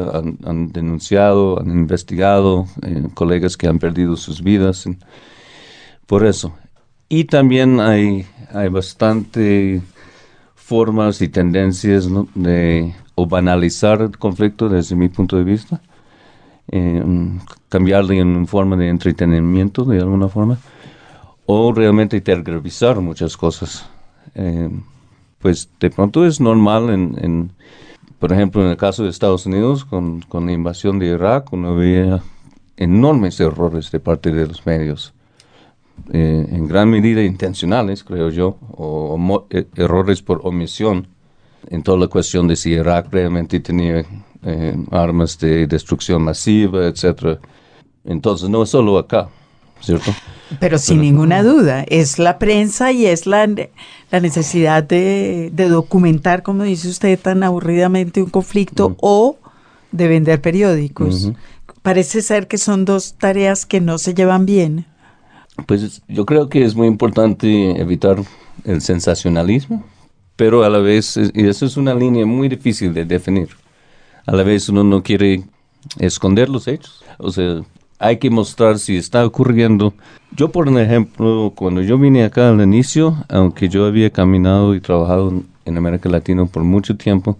[0.45, 4.85] han, denunciado, han investigado, eh, colegas que han perdido sus vidas.
[6.05, 6.53] por eso.
[7.09, 9.81] Y también hay, hay bastante
[10.55, 15.81] formas y tendencias de o banalizar el conflicto desde mi punto de vista,
[16.71, 17.03] eh,
[17.67, 20.59] cambiarle en forma de entretenimiento de alguna forma
[21.51, 23.89] o realmente tergiversar muchas cosas.
[24.35, 24.69] Eh,
[25.39, 27.51] pues de pronto es normal en,
[28.19, 32.21] por ejemplo, en el caso de Estados Unidos, con, la invasión de Irak, uno veía
[32.77, 35.11] enormes errores de parte de los medios,
[36.13, 41.07] eh, en gran medida intencionales, creo yo, o, eh, errores por omisión
[41.71, 44.05] en toda la cuestión de si Irak realmente tenía
[44.91, 47.39] armas de destrucción masiva, etcétera.
[48.05, 49.29] Entonces no es solo acá,
[49.81, 50.13] ¿cierto?
[50.59, 53.47] Pero sin ninguna duda, es la prensa y es la,
[54.11, 59.37] la necesidad de, documentar, como dice usted tan aburridamente, un conflicto o
[59.91, 61.31] de vender periódicos.
[61.81, 64.85] Parece ser que son dos tareas que no se llevan bien.
[65.67, 68.17] Pues yo creo que es muy importante evitar
[68.63, 69.85] el sensacionalismo,
[70.35, 73.49] pero a la vez, y eso es una línea muy difícil de definir,
[74.25, 75.43] a la vez uno no quiere
[75.99, 77.03] esconder los hechos.
[77.17, 77.61] O sea,
[77.99, 79.93] hay que mostrar si está ocurriendo.
[80.35, 85.43] Yo, por ejemplo, cuando yo vine acá al inicio, aunque yo había caminado y trabajado
[85.65, 87.37] en América Latina por mucho tiempo,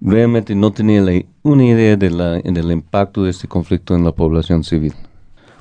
[0.00, 1.02] realmente no tenía
[1.42, 4.92] una idea de la, del impacto de este conflicto en la población civil.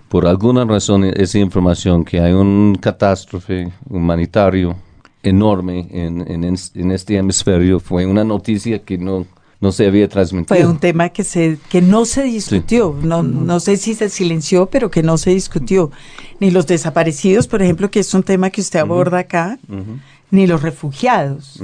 [0.09, 4.75] Por alguna razón, esa información que hay un catástrofe humanitario
[5.23, 9.25] enorme en, en, en este hemisferio fue una noticia que no
[9.63, 10.55] no se había transmitido.
[10.55, 14.65] Fue un tema que, se, que no se discutió, no, no sé si se silenció,
[14.65, 15.89] pero que no se discutió.
[16.41, 19.57] Ni los desaparecidos, por ejemplo, que es un tema que usted aborda acá,
[20.31, 21.63] ni los refugiados,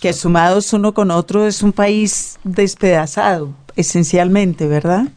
[0.00, 5.08] que sumados uno con otro es un país despedazado, esencialmente, ¿verdad?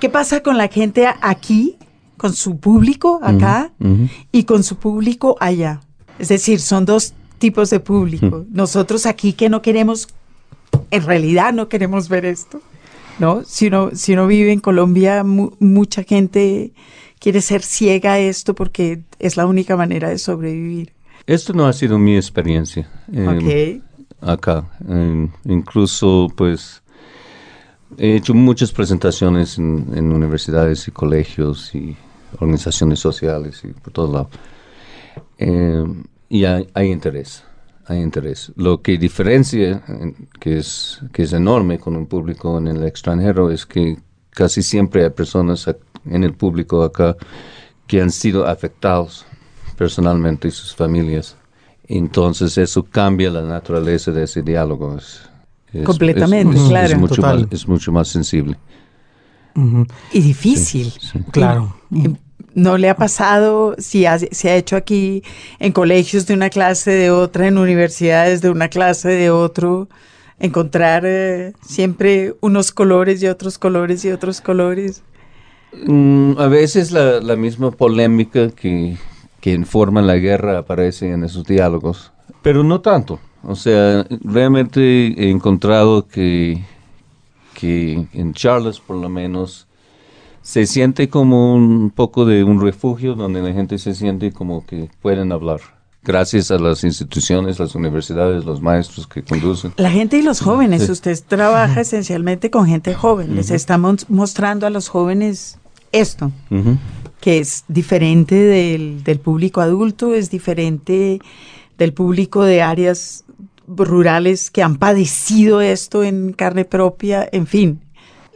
[0.00, 1.78] ¿Qué pasa con la gente aquí,
[2.18, 3.72] con su público acá
[4.30, 5.80] y con su público allá?
[6.18, 8.44] Es decir, son dos tipos de público.
[8.50, 10.08] Nosotros aquí que no queremos
[10.90, 12.60] en realidad no queremos ver esto,
[13.18, 13.44] ¿no?
[13.44, 16.72] Si uno, si uno vive en Colombia, mucha gente
[17.18, 20.92] quiere ser ciega a esto porque es la única manera de sobrevivir.
[21.26, 22.88] Esto no ha sido mi experiencia.
[23.12, 23.80] Eh,
[24.20, 24.64] acá.
[25.44, 26.82] incluso, pues,
[27.98, 31.96] he hecho muchas presentaciones en, universidades y colegios y
[32.38, 34.28] organizaciones sociales y por todos lados.
[35.38, 35.84] Eh,
[36.28, 37.44] y hay interés
[37.90, 38.52] hay interés.
[38.56, 39.82] Lo que diferencia,
[40.38, 43.98] que es, que es enorme con un público en el extranjero, es que
[44.30, 45.68] casi siempre hay personas
[46.04, 47.16] en el público acá
[47.86, 49.26] que han sido afectados
[49.76, 51.36] personalmente y sus familias.
[51.88, 54.96] Entonces eso cambia la naturaleza de ese diálogo.
[55.84, 56.94] Completamente, claro.
[56.94, 58.56] Es mucho, más, es mucho más sensible.
[60.12, 60.92] Y difícil.
[61.32, 61.74] Claro.
[62.54, 65.22] ¿No le ha pasado si se ha hecho aquí
[65.58, 69.88] en colegios de una clase de otra, en universidades de una clase de otro,
[70.38, 75.02] encontrar eh, siempre unos colores y otros colores y otros colores?
[75.86, 78.96] Mm, a veces la, la, misma polémica que,
[79.40, 83.20] que informa la guerra aparece en esos diálogos, pero no tanto.
[83.42, 86.62] O sea, realmente he encontrado que,
[87.54, 89.66] que en Charles por lo menos
[90.42, 94.90] se siente como un poco de un refugio donde la gente se siente como que
[95.02, 95.60] pueden hablar.
[96.02, 99.74] Gracias a las instituciones, las universidades, los maestros que conducen.
[99.76, 100.88] La gente y los jóvenes.
[100.88, 103.36] Usted trabaja esencialmente con gente joven.
[103.36, 105.58] Les estamos mostrando a los jóvenes
[105.92, 106.32] esto,
[107.20, 111.20] que es diferente del, del público adulto, es diferente
[111.76, 113.24] del público de áreas
[113.66, 117.80] rurales que han padecido esto en carne propia, en fin,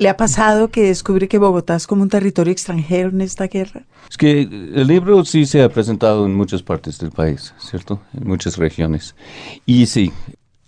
[0.04, 3.86] ¿Le ha pasado que descubre que Bogotá es como un territorio extranjero en esta guerra?
[4.10, 8.02] Es que el libro sí se ha presentado en muchas partes del país, ¿cierto?
[8.12, 9.14] En muchas regiones.
[9.64, 10.12] Y sí,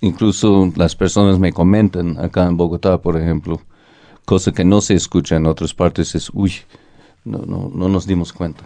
[0.01, 3.61] incluso las personas me comentan acá en Bogotá, por ejemplo,
[4.25, 6.55] cosa que no se escucha en otras partes es, uy,
[7.27, 8.65] no, no, no nos dimos cuenta.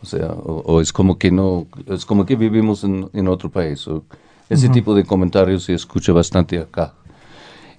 [0.00, 3.86] O sea, o, es como que no, es como que vivimos en, en otro país.
[3.88, 4.04] O
[4.48, 6.94] ese tipo de comentarios se escucha bastante acá.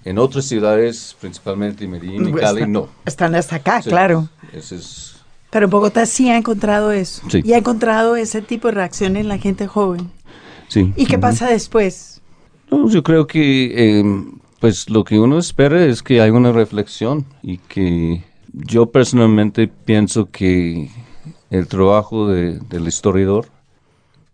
[0.06, 2.90] En otras ciudades, principalmente Medellín y pues Cali, no.
[3.06, 4.30] Están hasta acá, claro.
[5.50, 7.22] Pero en Bogotá sí ha encontrado eso.
[7.44, 10.12] Y ha encontrado ese tipo de reacción en la gente joven.
[10.68, 10.94] Sí.
[10.96, 12.22] ¿Y qué pasa después?
[12.70, 17.60] yo creo que em, pues lo que uno espera es que haya una reflexión y
[17.60, 20.90] que yo personalmente pienso que
[21.50, 23.48] el trabajo del historiador,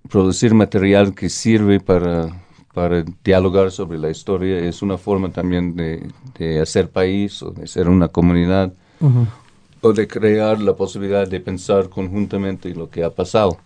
[0.09, 2.42] producir material que sirve para
[2.73, 7.87] para dialogar sobre la historia es una forma también de, hacer país o de ser
[7.87, 8.73] una comunidad
[9.81, 13.57] o de crear la posibilidad de pensar conjuntamente lo que ha pasado.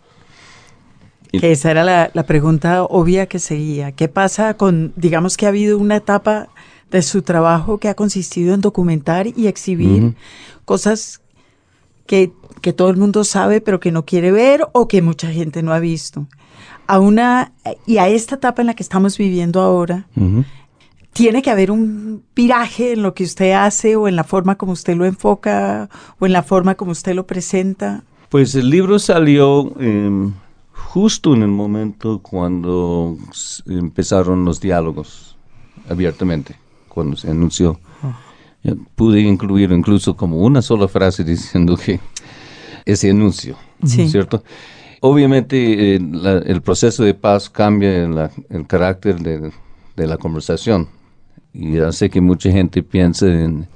[1.32, 3.92] que esa era la, pregunta obvia que seguía.
[3.94, 6.50] ¿Qué pasa con, digamos que ha habido una etapa
[6.92, 10.16] de su trabajo que ha consistido en documentar y exhibir
[10.66, 11.22] cosas
[12.06, 15.64] que, que todo el mundo sabe pero que no quiere ver o que mucha gente
[15.64, 16.28] no ha visto?
[16.88, 17.52] A una
[17.86, 20.08] y a esta etapa en la que estamos viviendo ahora,
[21.14, 24.72] tiene que haber un viraje en lo que usted hace o en la forma como
[24.72, 28.04] usted lo enfoca o en la forma como usted lo presenta.
[28.30, 29.74] Pues el libro salió
[30.72, 33.18] justo en el momento cuando
[33.68, 35.36] empezaron los diálogos
[35.90, 36.56] abiertamente,
[36.88, 37.80] cuando se anunció.
[38.96, 42.00] Pude incluir incluso como una sola frase diciendo que
[42.86, 44.44] ese anuncio, ¿cierto?
[45.02, 46.00] Obviamente eh,
[46.46, 48.04] el proceso de paz cambia
[48.50, 49.52] el carácter de,
[49.96, 50.88] la conversación
[51.54, 53.68] y hace que mucha gente piense en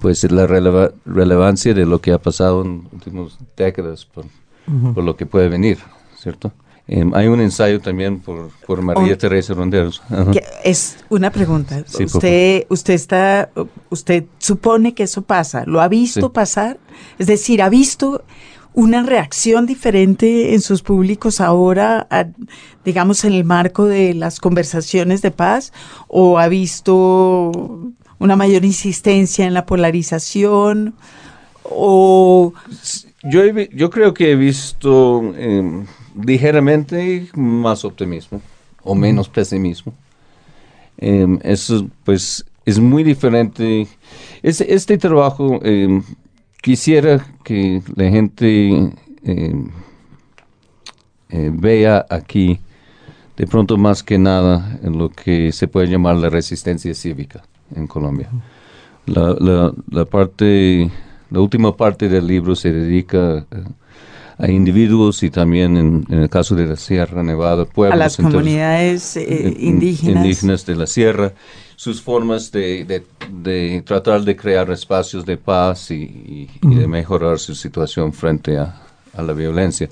[0.00, 4.26] pues la relevancia de lo que ha pasado en las últimas décadas por,
[4.94, 5.78] por lo que puede venir,
[6.18, 6.52] ¿cierto?
[6.88, 10.00] Em, hay un ensayo también por, por María Teresa Ronderos.
[10.62, 11.84] Es una pregunta.
[11.98, 13.50] usted, usted está,
[13.90, 15.64] usted supone que eso pasa.
[15.66, 16.78] ¿Lo ha visto pasar?
[17.18, 18.22] Es decir, ¿ha visto
[18.76, 22.06] una reacción diferente en sus públicos ahora,
[22.84, 25.72] digamos, en el marco de las conversaciones de paz?
[26.06, 27.50] ¿O ha visto
[28.18, 30.94] una mayor insistencia en la polarización?
[31.64, 32.52] ¿O
[33.24, 35.84] yo, yo creo que he visto eh,
[36.14, 38.42] ligeramente más optimismo
[38.84, 39.94] o menos pesimismo.
[40.98, 43.88] Em, eso pues es muy diferente.
[44.42, 46.02] Este, este trabajo em,
[46.66, 48.90] quisiera que la gente
[49.22, 49.54] eh,
[51.28, 52.58] vea aquí
[53.36, 57.86] de pronto más que nada en lo que se puede llamar la resistencia cívica en
[57.86, 58.28] Colombia.
[59.06, 60.90] La, parte
[61.30, 63.64] la última parte del libro se dedica eh,
[64.38, 67.94] a individuos y también en, el caso de la Sierra Nevada, pueblos.
[67.94, 70.24] A las comunidades eh, indígenas.
[70.24, 71.32] Indígenas de la Sierra,
[71.76, 78.12] sus formas de, de, tratar de crear espacios de paz y, de mejorar su situación
[78.12, 78.82] frente a,
[79.14, 79.88] a la violencia.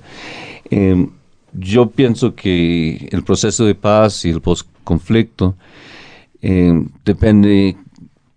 [0.69, 1.09] Em,
[1.53, 5.55] yo pienso que el proceso de paz y el post-conflicto
[6.41, 7.77] em, depende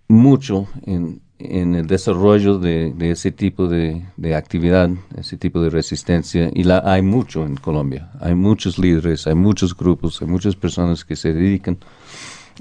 [0.08, 4.02] mucho en en el desarrollo de, ese tipo de,
[4.34, 8.10] actividad, ese tipo de resistencia, y la hay mucho en Colombia.
[8.20, 11.78] Hay muchos líderes, hay muchos grupos, hay muchas personas que se dedican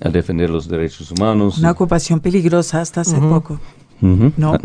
[0.01, 1.57] a defender los derechos humanos.
[1.57, 3.59] Una ocupación peligrosa hasta hace poco.
[3.99, 4.53] ¿No?
[4.53, 4.59] Ah,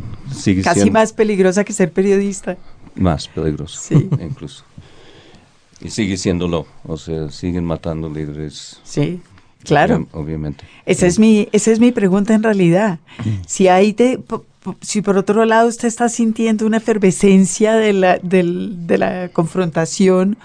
[0.63, 2.59] Casi más peligrosa que ser periodista.
[2.95, 4.11] Más peligroso, sí.
[4.21, 4.65] incluso.
[5.81, 8.79] Y sigue siéndolo, o sea, siguen matando líderes.
[8.85, 9.21] Sí.
[9.65, 10.07] Claro.
[10.13, 10.65] Obviamente.
[10.87, 12.99] Esa es mi, esa es mi pregunta en realidad.
[13.47, 14.21] Si hay de,
[14.81, 20.37] si por otro lado usted está sintiendo una efervescencia de la, de la confrontación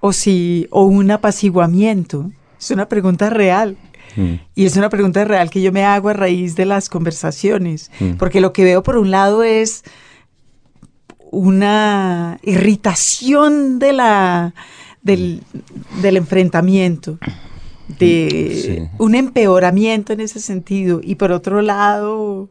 [0.00, 2.30] o si, o un apaciguamiento.
[2.58, 3.76] Es una pregunta real.
[4.16, 4.34] Mm.
[4.54, 7.90] Y es una pregunta real que yo me hago a raíz de las conversaciones.
[8.00, 8.12] Mm.
[8.12, 9.84] Porque lo que veo por un lado es
[11.30, 14.54] una irritación de la,
[15.02, 15.42] del,
[16.00, 17.18] del enfrentamiento
[17.88, 22.48] de un empeoramiento en ese sentido y por otro lado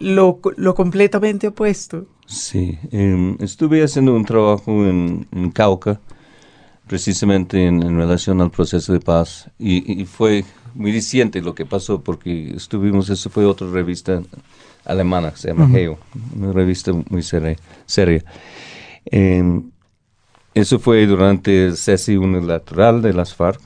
[0.00, 2.06] lo, completamente opuesto.
[2.26, 6.00] Sí, em, estuve haciendo un trabajo en, Cauca
[6.86, 12.54] precisamente en, relación al proceso de paz y, fue muy diciente lo que pasó porque
[12.56, 14.22] estuvimos, eso fue otra revista
[14.84, 15.98] alemana, se llama Geo,
[16.36, 17.56] una revista muy seria.
[17.86, 18.24] seria.
[19.04, 19.71] Em,
[20.54, 23.60] eso fue durante el cese unilateral de las FARC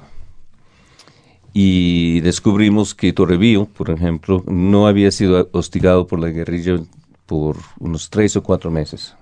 [1.53, 6.79] y descubrimos que Torrevío, por ejemplo, no había sido hostigado por la guerrilla
[7.25, 9.15] por unos tres o cuatro meses.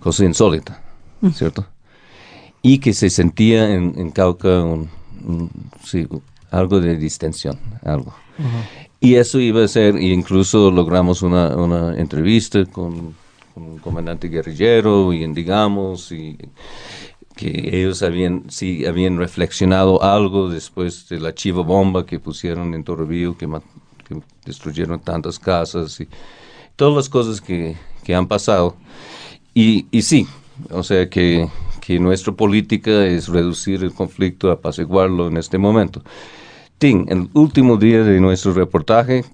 [0.00, 0.82] Cosa insólita,
[1.22, 1.30] mm.
[1.30, 1.66] ¿cierto?
[2.60, 4.62] Y que se sentía en, Cauca
[6.50, 8.14] algo de distensión, algo.
[9.00, 13.14] Y eso iba a ser, incluso logramos una, una entrevista con
[13.56, 16.36] un comandante guerrillero y digamos y
[17.36, 22.84] que ellos habían sí habían reflexionado algo después de la chiva bomba que pusieron en
[22.84, 23.48] Torrevío que,
[24.44, 26.08] destruyeron tantas casas y
[26.76, 28.76] todas las cosas que, que han pasado.
[29.54, 30.26] Y, y, sí
[30.70, 31.48] o sea que,
[31.80, 36.02] que nuestra política es reducir el conflicto apaciguarlo en este momento.
[36.78, 39.24] Tim, el último día de nuestro reportaje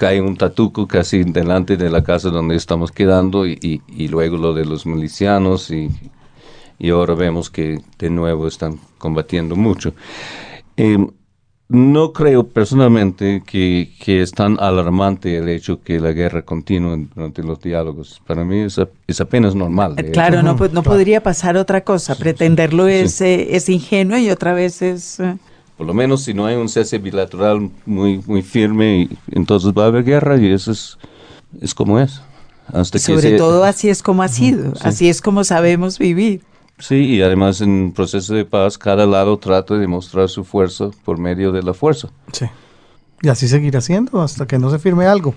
[0.00, 4.54] cae un tatuco casi delante de la casa donde estamos quedando y, y, luego lo
[4.54, 5.90] de los milicianos y,
[6.78, 9.92] y, ahora vemos que de nuevo están combatiendo mucho.
[10.74, 11.06] Em,
[11.68, 17.42] no creo personalmente que, que, es tan alarmante el hecho que la guerra continúe durante
[17.42, 18.22] los diálogos.
[18.26, 19.96] Para mí es, es apenas normal.
[20.14, 22.14] Claro, no, no podría pasar otra cosa.
[22.14, 25.20] Pretenderlo Es, eh, es ingenuo y otra vez es...
[25.20, 25.36] Eh,
[25.80, 29.86] por lo menos si no hay un cese bilateral muy, muy firme, entonces va a
[29.86, 30.98] haber guerra y eso es,
[31.58, 32.20] es como es.
[32.66, 36.42] Hasta Sobre todo así es como ha sido, así es como sabemos vivir.
[36.78, 41.16] Sí, y además en proceso de paz cada lado trata de demostrar su fuerza por
[41.16, 42.10] medio de la fuerza.
[42.30, 42.44] Sí.
[43.22, 45.34] Y así seguirá siendo hasta que no se firme algo.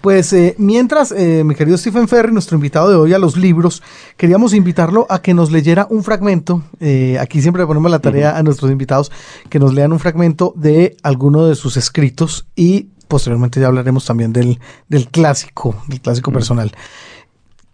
[0.00, 3.82] Pues eh, mientras, eh, mi querido Stephen Ferry, nuestro invitado de hoy a los libros,
[4.16, 6.62] queríamos invitarlo a que nos leyera un fragmento.
[6.78, 9.10] Eh, aquí siempre le ponemos la tarea a nuestros invitados
[9.48, 14.32] que nos lean un fragmento de alguno de sus escritos y posteriormente ya hablaremos también
[14.32, 16.70] del, del clásico, del clásico personal.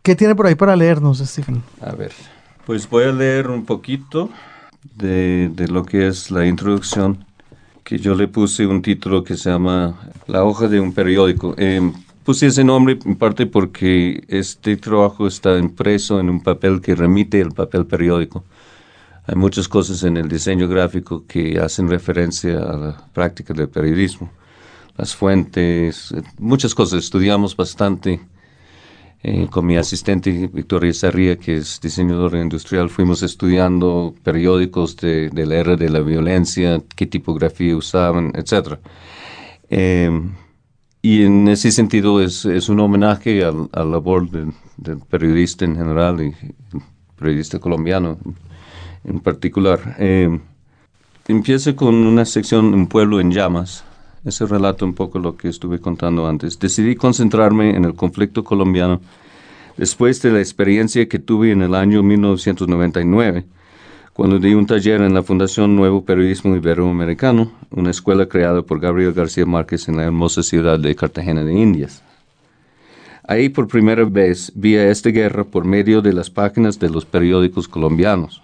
[0.02, 1.62] ¿Qué tiene por ahí para leernos, Stephen?
[1.80, 2.12] A ver,
[2.66, 4.30] pues voy a leer un poquito
[4.96, 7.24] de, de lo que es la introducción
[7.84, 11.54] que yo le puse un título que se llama La hoja de un periódico.
[11.58, 11.92] Eh,
[12.24, 17.42] puse ese nombre en parte porque este trabajo está impreso en un papel que remite
[17.42, 18.44] al papel periódico.
[19.26, 24.30] Hay muchas cosas en el diseño gráfico que hacen referencia a la práctica del periodismo.
[24.96, 27.04] Las fuentes, muchas cosas.
[27.04, 28.20] Estudiamos bastante
[29.24, 35.54] eh, con mi asistente Victoria Sarria, que es diseñadora industrial, fuimos estudiando periódicos de, la
[35.54, 38.78] era de la violencia, qué tipografía usaban, etc.
[39.70, 40.32] Em,
[41.02, 44.52] y en ese sentido es, es un homenaje al, la labor del,
[45.08, 46.34] periodista en general y
[47.16, 48.18] periodista colombiano
[49.04, 49.96] en particular.
[49.98, 50.40] Eh,
[51.28, 53.84] empieza con una sección Un pueblo en llamas
[54.24, 56.58] ese relato un poco lo que estuve contando antes.
[56.58, 59.00] Decidí concentrarme en el conflicto colombiano
[59.76, 63.44] después de la experiencia que tuve en el año 1999,
[64.12, 69.12] cuando di un taller en la Fundación Nuevo Periodismo Iberoamericano, una escuela creada por Gabriel
[69.12, 72.02] García Márquez en la hermosa ciudad de Cartagena de Indias.
[73.24, 77.06] Ahí por primera vez vi a esta guerra por medio de las páginas de los
[77.06, 78.42] periódicos colombianos.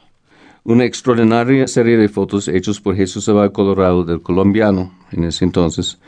[0.64, 5.98] Una extraordinaria serie de fotos hechas por Jesús Abad Colorado del colombiano en ese entonces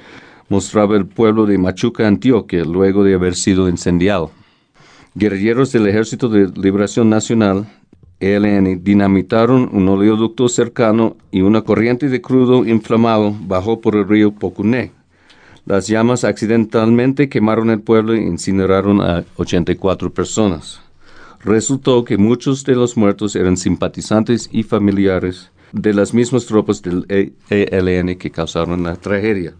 [0.48, 4.32] mostraba el pueblo de Machuca, Antioquia, luego de haber sido incendiado.
[5.14, 7.68] Guerrilleros del Ejército de Liberación Nacional,
[8.18, 14.32] ELN, dinamitaron un oleoducto cercano y una corriente de crudo inflamado bajó por el río
[14.32, 14.90] Pocuné.
[15.64, 20.80] Las llamas accidentalmente quemaron el pueblo e incineraron a 84 personas
[21.42, 27.06] resultó que muchos de los muertos eran simpatizantes y familiares de las mismas tropas del
[27.48, 29.54] ELN que causaron la tragedia.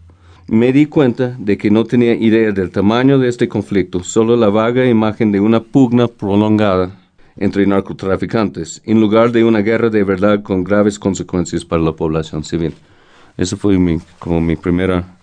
[0.47, 4.49] Me di cuenta de que no tenía idea del tamaño de este conflicto, solo la
[4.49, 6.99] vaga imagen de una pugna prolongada
[7.37, 12.43] entre narcotraficantes, en lugar de una guerra de verdad con graves consecuencias para la población
[12.43, 12.73] civil.
[13.37, 15.17] Eso fue mi, como mi primera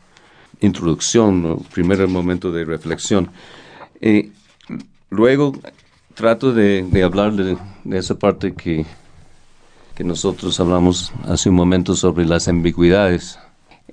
[0.60, 3.28] introducción, primer momento de reflexión.
[4.00, 4.30] Y
[5.10, 5.52] luego
[6.18, 7.56] trato de, hablar de,
[7.96, 8.84] esa parte que,
[9.94, 13.38] que nosotros hablamos hace un momento sobre las ambigüedades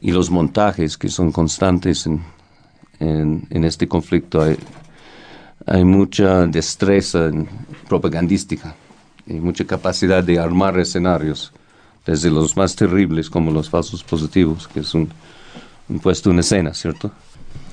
[0.01, 2.23] y los montajes que son constantes en,
[2.99, 4.41] en, este conflicto.
[4.41, 4.57] Hay,
[5.67, 7.29] hay mucha destreza
[7.87, 8.73] propagandística
[9.27, 11.53] y mucha capacidad de armar escenarios,
[12.07, 15.09] desde los más terribles como los falsos positivos, que es un,
[15.89, 17.11] un puesto en escena, ¿cierto?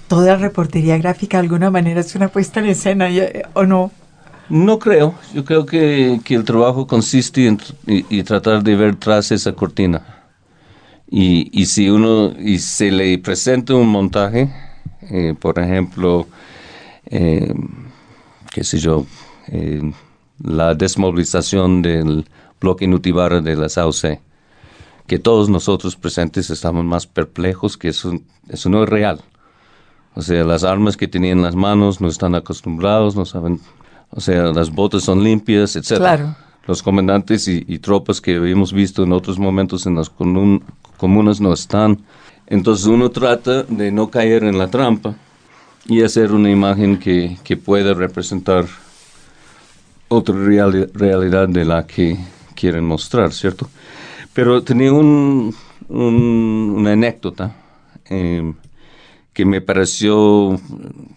[0.09, 3.09] Toda reportería gráfica de alguna manera es una puesta en escena,
[3.55, 3.90] ¿o no?
[4.49, 5.14] No creo.
[5.34, 10.24] Yo creo que, el trabajo consiste en y, tratar de ver tras esa cortina.
[11.09, 14.51] Y, y, si uno y se le presenta un montaje,
[15.03, 16.26] eh, por ejemplo,
[17.07, 17.53] eh,
[18.51, 19.07] qué sé yo,
[20.43, 22.26] la desmovilización del
[22.61, 24.20] bloque Nutibara de la SAUC,
[25.07, 28.12] que todos nosotros presentes estamos más perplejos que eso,
[28.49, 29.20] eso no es real.
[30.14, 33.61] O sea, las armas que tenían en las manos no están acostumbrados, no saben
[34.14, 35.96] o sea, las botas son limpias, etc.
[35.96, 36.36] Claro.
[36.66, 42.02] Los comandantes y, tropas que habíamos visto en otros momentos en las comunas no están.
[42.46, 45.16] Entonces uno trata de no caer en la trampa
[45.86, 48.66] y hacer una imagen que, que pueda representar
[50.06, 52.16] otra realidad de la que
[52.54, 53.68] quieren mostrar, ¿cierto?
[54.32, 55.54] Pero tenía un,
[55.88, 57.56] una anécdota.
[58.08, 58.52] Eh,
[59.33, 60.61] que me pareció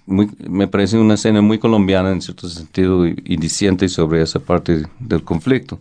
[0.06, 4.84] muy, me parece una escena muy colombiana en cierto sentido y, diciente sobre esa parte
[5.00, 5.80] del conflicto.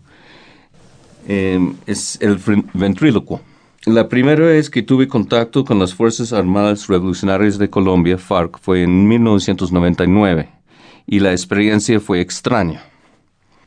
[1.26, 2.38] Em, es el
[2.74, 3.40] ventrílocuo.
[3.86, 8.82] La primera vez que tuve contacto con las Fuerzas Armadas Revolucionarias de Colombia, FARC, fue
[8.82, 10.48] en 1999
[11.06, 12.82] y la experiencia fue extraña.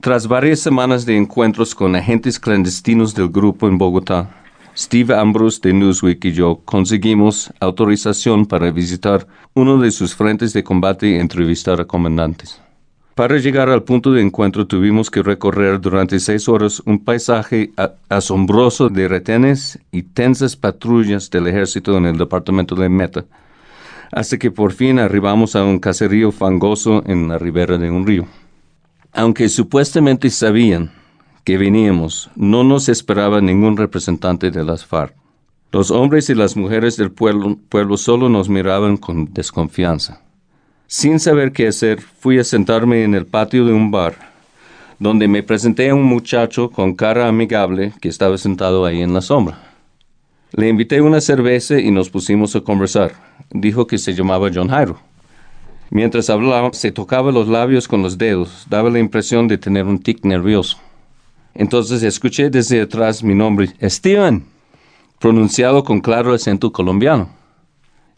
[0.02, 4.47] Tras varias semanas de encuentros con agentes clandestinos del grupo en Bogotá,
[4.78, 9.26] Steve Ambrose de Newsweek y yo conseguimos autorización para visitar
[9.56, 12.62] uno de sus frentes de combate y entrevistar a comandantes.
[13.16, 17.72] Para llegar al punto de encuentro tuvimos que recorrer durante seis horas un paisaje
[18.08, 23.26] asombroso de retenes y tensas patrullas del ejército en el departamento de Meta,
[24.12, 28.28] hasta que por fin arribamos a un caserío fangoso en la ribera de un río.
[29.12, 30.92] Aunque supuestamente sabían
[31.48, 35.16] que veníamos, no nos esperaba ningún representante de las FARC.
[35.72, 40.20] Los hombres y las mujeres del pueblo, pueblo solo nos miraban con desconfianza.
[40.88, 44.16] Sin saber qué hacer, fui a sentarme en el patio de un bar,
[45.00, 49.22] donde me presenté a un muchacho con cara amigable que estaba sentado ahí en la
[49.22, 49.58] sombra.
[50.52, 53.14] Le invité una cerveza y nos pusimos a conversar.
[53.52, 55.00] Dijo que se llamaba John Jairo.
[55.92, 60.00] Mientras hablaba, se tocaba los labios con los dedos, daba la impresión de tener un
[60.00, 60.78] tic nervioso.
[61.58, 64.46] Entonces escuché desde atrás mi nombre, Steven,
[65.20, 67.30] pronunciado con claro acento colombiano.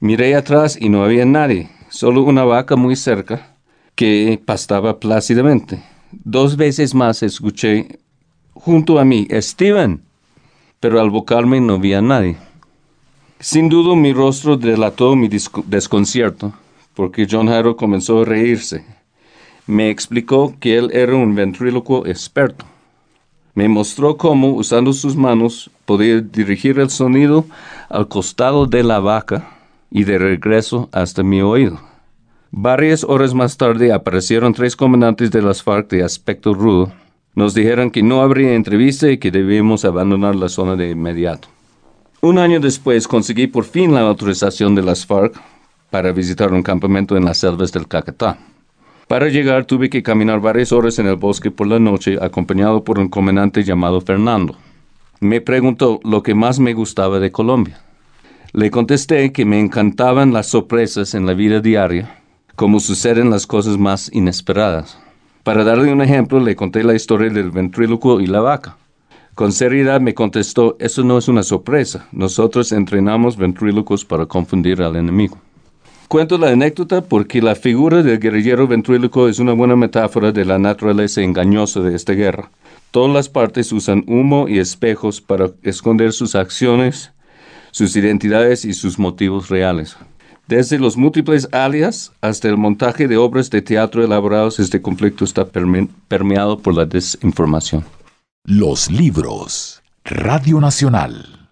[0.02, 3.56] Miré atrás y no había nadie, solo una vaca muy cerca
[3.96, 5.82] que pastaba plácidamente.
[6.12, 8.00] Dos veces más escuché
[8.54, 10.02] junto a mí, Steven,
[10.82, 12.36] pero al bocarme no vi a nadie.
[13.40, 16.52] Sin duda mi rostro delató mi desconcierto,
[16.94, 18.84] porque John Jairo comenzó a reírse.
[19.66, 22.66] Me explicó que él era un ventrílocuo experto.
[23.56, 27.46] Me mostró cómo, usando sus manos, podía dirigir el sonido
[27.90, 29.50] al costado de la vaca
[29.92, 31.80] y de regreso hasta mi oído.
[32.52, 36.92] Varias horas más tarde aparecieron tres comandantes de las FARC de aspecto rudo.
[37.36, 41.48] Nos dijeron que no habría entrevista y que debíamos abandonar la zona de inmediato.
[42.22, 45.40] Un año después conseguí por fin la autorización de las FARC
[45.90, 48.38] para visitar un campamento en las selvas del Cacatá.
[49.10, 53.00] Para llegar tuve que caminar varias horas en el bosque por la noche acompañado por
[53.00, 54.56] un comandante llamado Fernando.
[55.20, 57.82] Me preguntó lo que más me gustaba de Colombia.
[58.54, 62.22] Le contesté que me encantaban las sorpresas en la vida diaria,
[62.56, 65.00] como suceden las cosas más inesperadas.
[65.42, 68.78] Para darle un ejemplo, le conté la historia del ventrílocuo y la vaca.
[69.34, 74.98] Con seriedad me contestó, eso no es una sorpresa, nosotros entrenamos ventrílocos para confundir al
[74.98, 75.40] enemigo.
[76.10, 80.60] Cuento la anécdota porque la figura del guerrillero ventríloco es una buena metáfora de la
[80.60, 82.52] naturaleza engañosa de esta guerra.
[82.92, 87.14] Todas las partes usan humo y espejos para esconder sus acciones
[87.72, 89.96] sus identidades y sus motivos reales.
[90.48, 95.46] Desde los múltiples alias hasta el montaje de obras de teatro elaborados, este conflicto está
[95.46, 97.86] permeado por la desinformación.
[98.46, 99.84] Los libros.
[100.04, 101.50] Radio Nacional.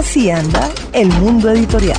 [0.00, 1.98] Así anda el mundo editorial.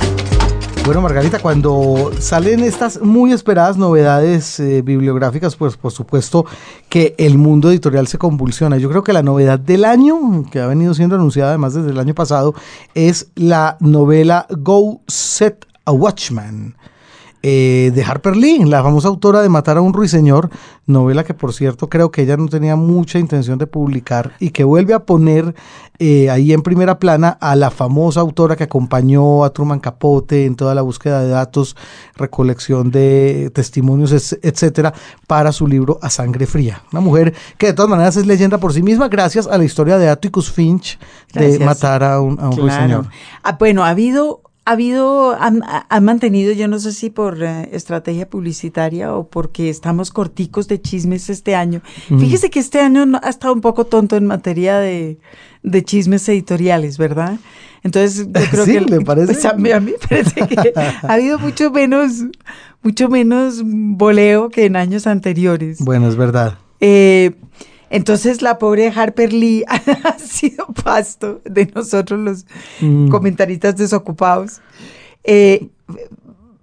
[0.84, 6.44] Bueno, Margarita, cuando salen estas muy esperadas novedades eh, bibliográficas, pues por supuesto
[6.88, 8.76] que el mundo editorial se convulsiona.
[8.76, 12.00] Yo creo que la novedad del año, que ha venido siendo anunciada además desde el
[12.00, 12.56] año pasado,
[12.94, 16.74] es la novela Go Set a Watchman
[17.42, 20.50] eh, de Harper Lee, la famosa autora de Matar a un ruiseñor,
[20.86, 24.62] novela que por cierto creo que ella no tenía mucha intención de publicar y que
[24.62, 25.54] vuelve a poner
[25.98, 30.54] eh, ahí en primera plana a la famosa autora que acompañó a Truman Capote en
[30.54, 31.76] toda la búsqueda de datos,
[32.16, 34.12] recolección de testimonios,
[34.42, 34.94] etcétera,
[35.26, 36.82] para su libro A Sangre Fría.
[36.92, 39.98] Una mujer que de todas maneras es leyenda por sí misma gracias a la historia
[39.98, 40.98] de Atticus Finch
[41.34, 43.06] de matar a un, ruiseñor.
[43.42, 45.62] Ah, bueno, ha habido ha habido, han,
[46.02, 51.30] mantenido, yo no sé si por eh, estrategia publicitaria o porque estamos corticos de chismes
[51.30, 51.82] este año.
[52.06, 55.18] Fíjese que este año ha estado un poco tonto en materia de,
[55.84, 57.38] chismes editoriales, ¿verdad?
[57.82, 58.80] Entonces, yo creo que.
[58.82, 59.32] ¿le parece?
[59.32, 62.22] Pues, a, mí, me parece que ha habido mucho menos,
[62.82, 65.78] mucho menos voleo que en años anteriores.
[65.80, 66.58] Bueno, es verdad.
[66.78, 67.32] Eh,
[67.92, 72.46] entonces la pobre Harper Lee ha sido pasto de nosotros los
[72.80, 73.10] mm.
[73.10, 74.62] comentaristas desocupados.
[75.24, 75.68] Eh,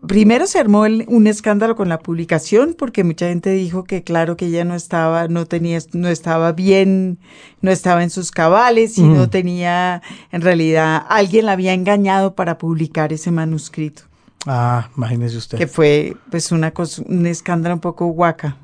[0.08, 4.48] primero se armó un escándalo con la publicación porque mucha gente dijo que claro que
[4.48, 7.20] ella no estaba, no tenía, no estaba bien,
[7.62, 10.02] no estaba en sus cabales y no tenía,
[10.32, 14.02] en realidad, alguien la había engañado para publicar ese manuscrito.
[14.48, 15.60] Ah, imagínese usted.
[15.60, 18.58] Que fue pues una cosa, un escándalo un poco guaca.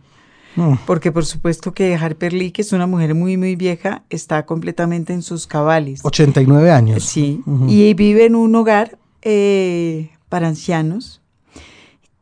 [0.86, 5.14] Porque por supuesto que Harper Lee, que es una mujer muy, muy vieja, está completamente
[5.14, 6.02] en sus cabales.
[6.04, 7.04] 89 años.
[7.04, 11.22] Sí, y vive en un hogar eh, para ancianos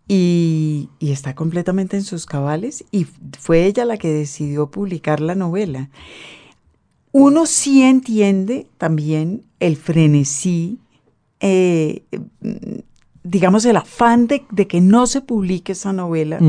[0.07, 3.05] y, está completamente en sus cabales y
[3.39, 5.89] fue ella la que decidió publicar la novela.
[7.11, 10.79] Uno sí entiende también el frenesí,
[11.39, 12.03] eh,
[13.23, 16.39] digamos el afán de, que no se publique esa novela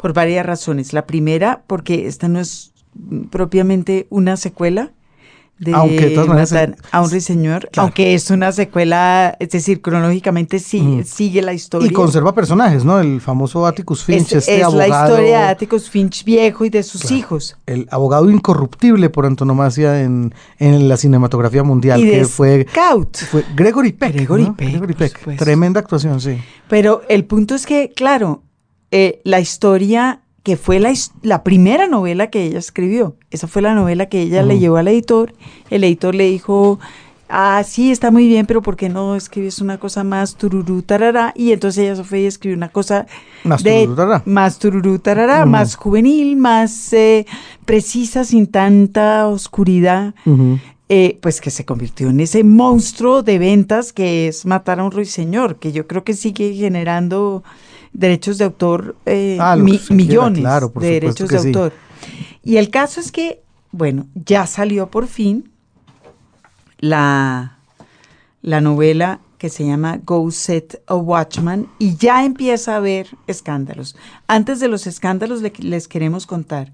[0.00, 0.92] por varias razones.
[0.92, 2.72] La primera, porque esta no es
[3.30, 4.92] propiamente una secuela
[5.58, 6.16] de aunque
[6.90, 11.86] a un ruiseñor, aunque es una secuela, es decir, cronológicamente sí, sigue la historia.
[11.86, 12.98] Y conserva personajes, ¿no?
[12.98, 16.82] El famoso Atticus Finch, es, este es la historia de Atticus Finch viejo y de
[16.82, 17.58] sus hijos.
[17.66, 23.18] El abogado incorruptible por antonomasia en, en la cinematografía mundial, que fue, Scout.
[23.18, 24.14] fue Gregory Peck.
[24.14, 24.70] Gregory Peck.
[24.70, 25.36] Gregory Peck.
[25.36, 26.38] Tremenda actuación, sí.
[26.70, 28.44] Pero el punto es que, claro,
[28.90, 33.16] eh, la historia que fue la, la, primera novela que ella escribió.
[33.30, 35.34] Esa fue la novela que ella le llevó al editor.
[35.68, 36.80] El editor le dijo,
[37.28, 41.32] ah, sí, está muy bien, pero ¿por qué no escribes una cosa más tururú tarará?
[41.36, 43.06] Y entonces ella se fue y escribió una cosa
[43.44, 47.26] más de, tururú tarará, más, tururú, tarará, más juvenil, más eh,
[47.64, 50.14] precisa, sin tanta oscuridad.
[50.92, 54.90] Eh, pues que se convirtió en ese monstruo de ventas que es Matar a un
[54.90, 57.44] ruiseñor, que yo creo que sigue generando
[57.92, 61.46] derechos de autor, eh, Ah, quiera, millones claro, de derechos de sí.
[61.48, 61.72] autor.
[62.42, 65.50] Y el caso es que, bueno, ya salió por fin
[66.78, 67.58] la,
[68.42, 73.96] la novela que se llama Go Set a Watchman y ya empieza a haber escándalos.
[74.26, 76.72] Antes de los escándalos le- les queremos contar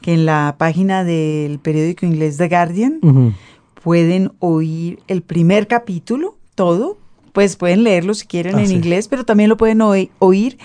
[0.00, 3.34] que en la página del periódico inglés The Guardian
[3.82, 6.98] pueden oír el primer capítulo, todo,
[7.36, 8.74] pues pueden leerlo si quieren Ah, en sí.
[8.76, 10.56] inglés, pero también lo pueden oír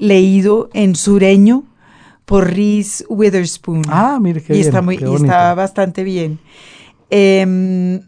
[0.00, 1.62] leído en sureño
[2.24, 3.82] por Reese Witherspoon.
[3.88, 6.40] Ah, mire qué y bien, está muy, qué y está bastante bien.
[7.10, 8.00] Em,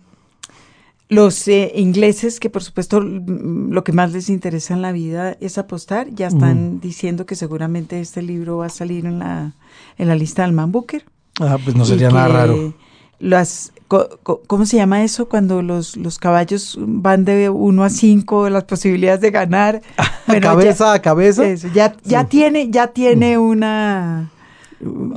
[1.09, 5.57] los eh, ingleses, que por supuesto lo que más les interesa en la vida es
[5.57, 9.53] apostar, ya están diciendo que seguramente este libro va a salir en la,
[9.97, 11.05] en la lista del Man Booker.
[11.39, 12.75] Ah, pues no sería nada raro.
[13.21, 15.29] Las, ¿Cómo se llama eso?
[15.29, 19.81] Cuando los, los caballos van de 1 a 5, las posibilidades de ganar.
[20.29, 21.49] Bueno, ya- cabeza a cabeza.
[21.49, 22.27] eso, ya, ya Sí.
[22.27, 22.29] Mm.
[22.29, 24.31] tiene, ya tiene una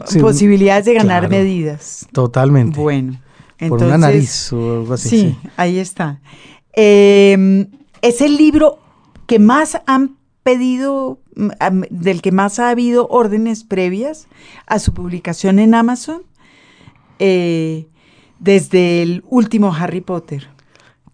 [0.06, 1.30] Sí, posibilidades de ganar claro.
[1.30, 2.08] medidas.
[2.14, 2.80] Totalmente.
[2.80, 3.20] Bueno,
[3.68, 5.10] Por una nariz o algo así.
[5.10, 5.50] sí, sí.
[5.58, 6.22] ahí está.
[6.74, 7.68] Eh,
[8.02, 8.80] es el libro
[9.28, 11.50] que más han pedido, mm,
[11.90, 14.28] del que más ha habido órdenes previas
[14.66, 16.22] a su publicación en Amazon
[17.20, 17.88] eh,
[18.42, 20.48] desde el último Harry Potter,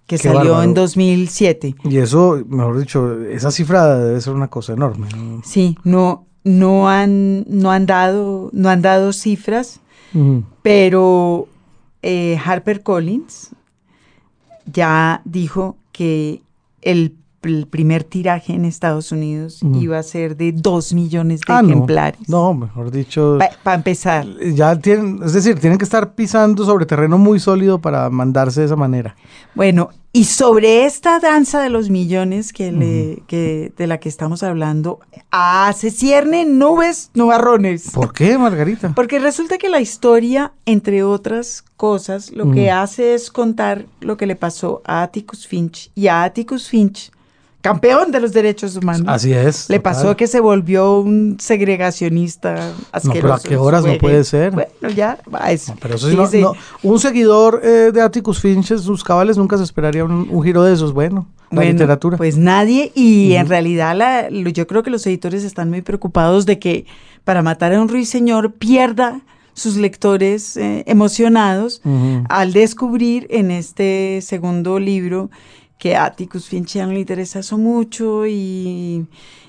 [0.07, 0.63] que Qué salió bárbaro.
[0.63, 1.75] en 2007.
[1.83, 5.07] Y eso, mejor dicho, esa cifra debe ser una cosa enorme.
[5.15, 5.41] ¿no?
[5.43, 9.81] Sí, no, no han, no han dado, no han dado cifras,
[10.63, 11.47] pero
[12.01, 13.51] eh, Harper Collins
[14.65, 16.41] ya dijo que
[16.81, 17.15] el,
[17.47, 19.79] el primer tiraje en Estados Unidos Ujú.
[19.81, 22.27] iba a ser de dos millones de Ah, ejemplares.
[22.29, 23.37] No, mejor dicho.
[23.63, 24.25] Para empezar.
[24.53, 28.65] Ya tienen, es decir, tienen que estar pisando sobre terreno muy sólido para mandarse de
[28.67, 29.15] esa manera.
[29.55, 34.41] Bueno, y sobre esta danza de los millones que le, que, de la que estamos
[34.41, 34.99] hablando,
[35.31, 37.91] ah, se ciernen nubes, nubarrones.
[37.91, 38.93] ¿Por qué, Margarita?
[38.95, 44.25] Porque resulta que la historia, entre otras cosas, lo que hace es contar lo que
[44.25, 45.91] le pasó a Atticus Finch.
[45.93, 47.11] Y a Atticus Finch,
[47.67, 49.69] campeón de los derechos humanos, Así es.
[49.69, 49.93] le total.
[49.93, 53.21] pasó que se volvió un segregacionista asqueroso.
[53.21, 54.51] pero ¿a qué horas no puede ser?
[54.51, 55.73] Bueno, ya, va eso.
[55.73, 56.53] No, pero eso sí, no- no,
[56.83, 60.73] un seguidor eh, de Atticus Finch, sus cabales, nunca se esperaría un, un giro de
[60.73, 60.93] esos.
[60.93, 62.17] Bueno, la Bueno, literatura.
[62.17, 66.59] Pues nadie, y en realidad la- yo creo que los editores están muy preocupados de
[66.59, 66.85] que
[67.23, 69.21] para matar a un ruiseñor pierda
[69.53, 71.81] sus lectores eh, emocionados
[72.29, 75.31] al descubrir en este segundo libro
[75.77, 79.05] que a Atticus Finch ya no le interesa eso mucho y,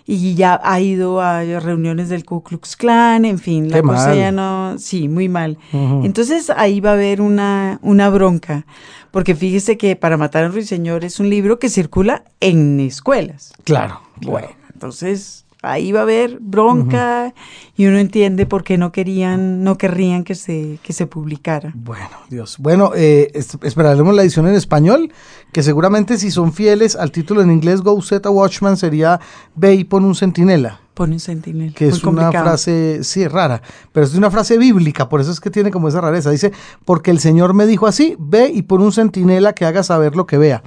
[0.06, 4.08] y ya ha ido a reuniones del Ku Klux Klan, en fin, la Qué cosa
[4.08, 4.18] mal.
[4.18, 5.58] ya no, sí, muy mal.
[5.72, 8.66] Entonces ahí va a haber una, una bronca,
[9.10, 13.52] porque fíjese que Para matar a un ruiseñor es un libro que circula en escuelas.
[13.64, 14.00] Claro.
[14.20, 14.30] claro.
[14.30, 17.34] Bueno, entonces ahí va a haber bronca
[17.76, 21.72] y uno entiende por qué no querían, no querrían que se, que se publicara.
[21.74, 22.56] Bueno, Dios.
[22.58, 25.12] Bueno, eh, es- esperaremos la edición en español,
[25.52, 29.20] que seguramente si son fieles al título en inglés, Go Set a Watchman, sería
[29.56, 31.74] Ve y pon un centinela, Pone un sentinel.
[31.74, 35.38] que Muy es una frase, sí, rara, pero es una frase bíblica, por eso es
[35.40, 36.30] que tiene como esa rareza.
[36.30, 36.52] Dice,
[36.84, 40.26] porque el Señor me dijo así, ve y pon un centinela que haga saber lo
[40.26, 40.62] que vea.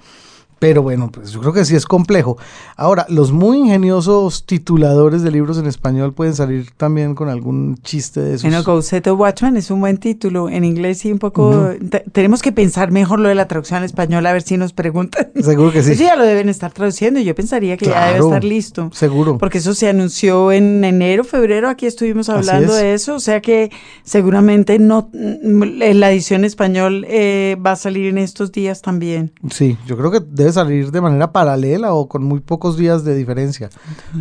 [0.62, 2.38] Pero bueno, pues yo creo que sí es complejo.
[2.78, 8.20] Ahora, los muy ingeniosos tituladores de libros en español pueden salir también con algún chiste
[8.22, 8.44] de esos.
[8.44, 10.50] Bueno, a Watchman es un buen título.
[10.50, 11.72] En inglés sí un poco...
[11.90, 14.72] te- tenemos que pensar mejor lo de la traducción al español a ver si nos
[14.72, 15.32] preguntan.
[15.42, 15.94] Seguro que sí.
[15.94, 18.92] Eso ya lo deben estar traduciendo yo pensaría que ya debe estar listo.
[18.94, 19.40] Seguro.
[19.40, 22.80] Porque eso se anunció en enero, febrero, aquí estuvimos hablando es.
[22.84, 23.72] de eso, o sea que
[24.04, 25.64] seguramente no mm,
[25.96, 29.32] la edición español eh, va a salir en estos días también.
[29.50, 33.16] Sí, yo creo que debe salir de manera paralela o con muy pocos días de
[33.16, 33.70] diferencia,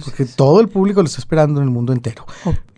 [0.05, 2.25] porque todo el público lo está esperando en el mundo entero.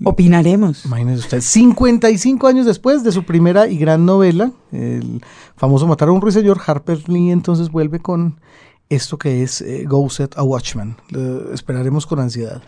[0.05, 0.85] Opinaremos.
[0.87, 5.23] Imagínese usted, 55 años después de su primera y gran novela, el
[5.57, 8.41] famoso Matar a un ruiseñor, Harper Lee entonces vuelve con
[8.89, 10.97] esto que es eh, Go Set a Watchman.
[11.11, 12.63] Lo esperaremos con ansiedad.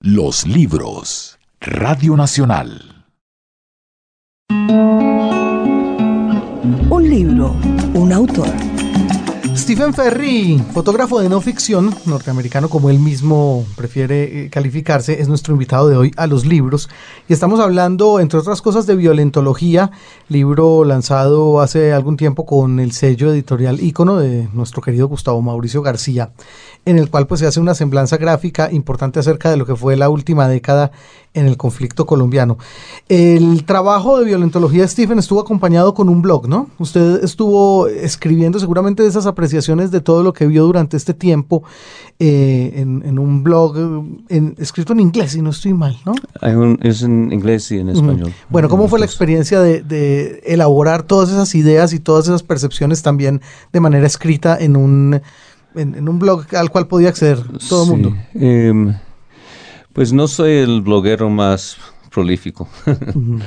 [0.00, 1.38] Los libros.
[1.60, 3.04] Radio Nacional.
[6.90, 7.54] Un libro,
[7.94, 8.69] un autor.
[9.56, 15.52] Stephen Ferry, fotógrafo de no ficción, norteamericano como él mismo prefiere eh, calificarse, es nuestro
[15.54, 16.88] invitado de hoy a los libros.
[17.28, 19.90] Y estamos hablando, entre otras cosas, de violentología,
[20.28, 25.82] libro lanzado hace algún tiempo con el sello editorial ícono de nuestro querido Gustavo Mauricio
[25.82, 26.30] García,
[26.84, 29.96] en el cual pues se hace una semblanza gráfica importante acerca de lo que fue
[29.96, 30.90] la última década
[31.32, 32.58] en el conflicto colombiano.
[33.08, 36.68] El trabajo de violentología de Stephen estuvo acompañado con un blog, ¿no?
[36.78, 41.62] Usted estuvo escribiendo seguramente de esas apreciaciones de todo lo que vio durante este tiempo
[42.18, 43.76] eh, en, un blog
[44.58, 46.14] escrito en inglés, si no estoy mal, ¿no?
[46.82, 48.32] es en inglés y en español.
[48.48, 53.40] Bueno, ¿cómo fue la experiencia de, elaborar todas esas ideas y todas esas percepciones también
[53.72, 55.20] de manera escrita en un,
[55.74, 58.16] en, un blog al cual podía acceder todo el mundo?
[58.34, 58.94] Em,
[59.92, 61.76] pues no soy el bloguero más
[62.10, 62.68] prolífico.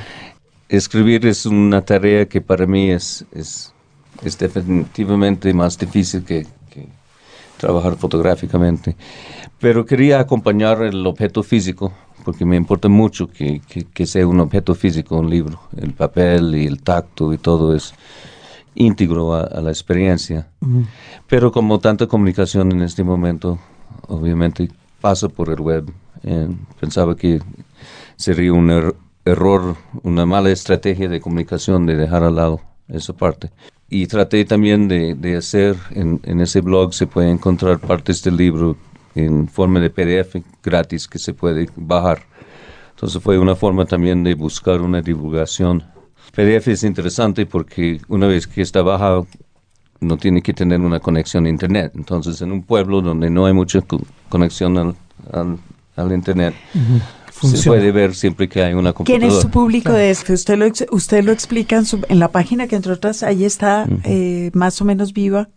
[0.68, 3.72] Escribir es una tarea que para mí es, es,
[4.38, 6.46] definitivamente más difícil que,
[7.56, 8.96] trabajar fotográficamente.
[9.60, 11.92] Pero quería acompañar el objeto físico,
[12.24, 13.60] porque me importa mucho que,
[14.06, 15.60] sea un objeto físico, un libro.
[15.76, 17.94] El papel y el tacto y todo es
[18.74, 20.48] íntegro a, la experiencia.
[21.28, 23.58] Pero como tanta comunicación en este momento,
[24.08, 24.68] obviamente
[25.00, 25.92] pasa por el web
[26.24, 26.48] eh,
[26.80, 27.40] pensaba que
[28.16, 28.94] sería un er-,
[29.24, 33.50] error, una mala estrategia de comunicación de dejar al lado esa parte.
[33.90, 38.76] Y traté también de, hacer, en, ese blog se puede encontrar partes del libro
[39.14, 42.22] en forma de PDF gratis que se puede bajar.
[42.90, 45.84] Entonces fue una forma también de buscar una divulgación.
[46.34, 49.26] PDF es interesante porque una vez que está bajado
[50.00, 51.92] no tiene que tener una conexión a internet.
[51.94, 53.80] Entonces en un pueblo donde no hay mucha
[54.28, 54.96] conexión
[55.32, 55.58] al,
[55.96, 56.54] al Internet.
[57.42, 59.26] Se puede ver siempre que hay una computadora.
[59.26, 60.32] ¿Quién es su público de esto?
[60.32, 64.80] Usted lo, usted lo explica en, la página que entre otras ahí está eh, más
[64.80, 65.48] o menos viva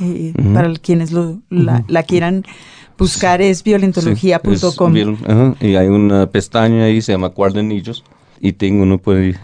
[0.00, 2.44] eh, para quienes lo, la, quieran
[2.96, 4.94] buscar es violentología.com.
[5.60, 8.04] y hay una pestaña ahí, se llama Cuadernillos
[8.40, 9.36] y tengo, uno puede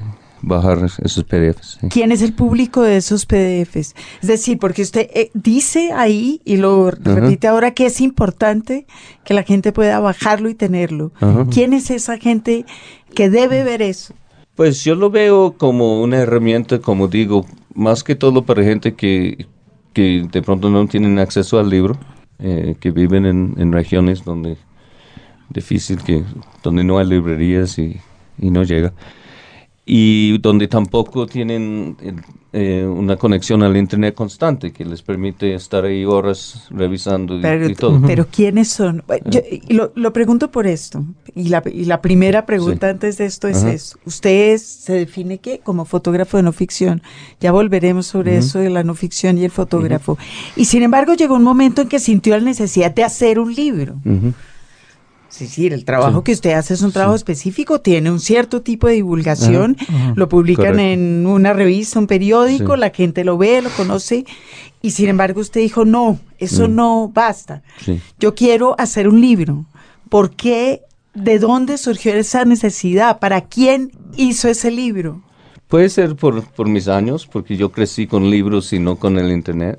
[0.43, 1.79] bajar esos PDFs.
[1.91, 3.95] ¿Quién es el público de esos PDFs?
[4.23, 8.87] Es decir, porque usted eh, dice ahí y lo repite ahora que es importante
[9.25, 11.13] que la gente pueda bajarlo y tenerlo.
[11.51, 12.65] ¿Quién es esa gente
[13.15, 14.15] que debe ver eso?
[14.55, 19.47] Pues yo lo veo como una herramienta, como digo, más que todo para gente que,
[19.93, 21.99] que de pronto no tienen acceso al libro,
[22.39, 24.57] eh, que viven en, en, regiones donde
[25.51, 26.25] difícil que
[26.63, 28.01] donde no hay librerías y,
[28.39, 28.93] y no llega
[29.87, 31.97] y donde tampoco tienen
[32.53, 38.01] eh, una conexión al Internet constante que les permite estar ahí horas revisando y, todo.
[38.07, 39.05] Pero ¿quiénes son?
[39.27, 41.05] Yo, lo, lo, pregunto por esto.
[41.35, 43.99] Y la, y la primera pregunta antes de esto es eso.
[44.05, 45.61] ¿Usted se define qué?
[45.61, 47.03] Como fotógrafo de no ficción.
[47.41, 50.19] Ya volveremos sobre eso de la no ficción y el fotógrafo.
[50.57, 53.97] Y sin embargo llegó un momento en que sintió la necesidad de hacer un libro.
[55.31, 58.89] Sí, sí, el trabajo que usted hace es un trabajo específico, tiene un cierto tipo
[58.89, 59.77] de divulgación,
[60.17, 64.27] lo publican en una revista, un periódico, la gente lo ve, lo conoce,
[64.83, 66.75] y sin embargo usted dijo, no, eso mm.
[66.75, 67.63] no basta.
[68.19, 69.67] Yo quiero hacer un libro.
[70.09, 70.83] ¿Por qué?
[71.15, 73.21] ¿De dónde surgió esa necesidad?
[73.21, 75.23] ¿Para quién hizo ese libro?
[75.69, 79.31] Puede ser por, por mis años, porque yo crecí con libros y no con el
[79.31, 79.79] Internet,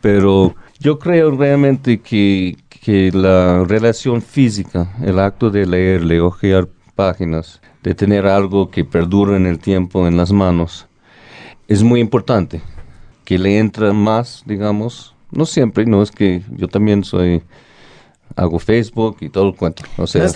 [0.00, 6.68] pero yo creo realmente que que la relación física, el acto de leer, de hojear
[6.94, 10.86] páginas, de tener algo que perdura en el tiempo en las manos,
[11.68, 12.62] es muy importante.
[13.24, 17.42] Que le entra más, digamos, no siempre, no es que yo también soy
[18.36, 19.82] hago Facebook y todo el cuento.
[19.96, 20.26] O sea,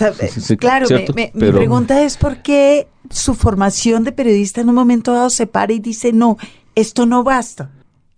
[0.57, 5.47] claro, mi pregunta es por qué su formación de periodista en un momento dado se
[5.47, 6.37] para y dice, no,
[6.75, 7.71] esto no basta,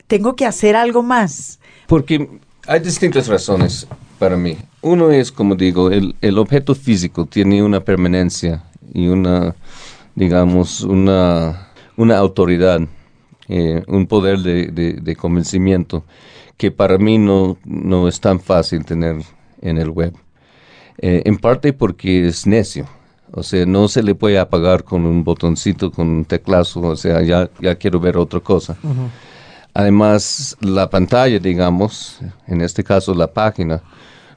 [0.08, 1.60] tengo que hacer algo más.
[1.88, 3.88] Porque hay distintas razones
[4.20, 4.58] para mí.
[4.82, 8.64] Uno es, como digo, el, el objeto físico tiene una permanencia
[8.94, 9.56] y una,
[10.16, 12.82] digamos, una, una autoridad,
[13.48, 14.68] eh, un poder de,
[15.02, 16.04] de, convencimiento
[16.58, 19.18] que para mí no, no es tan fácil tener
[19.62, 20.14] en el web.
[20.98, 22.88] Eh, en parte porque es necio.
[23.32, 26.82] O sea, no se le puede apagar con un botoncito, con un teclazo.
[26.82, 28.78] O sea, ya, ya quiero ver otra cosa.
[29.78, 33.84] Además, la pantalla, digamos, en este caso la página,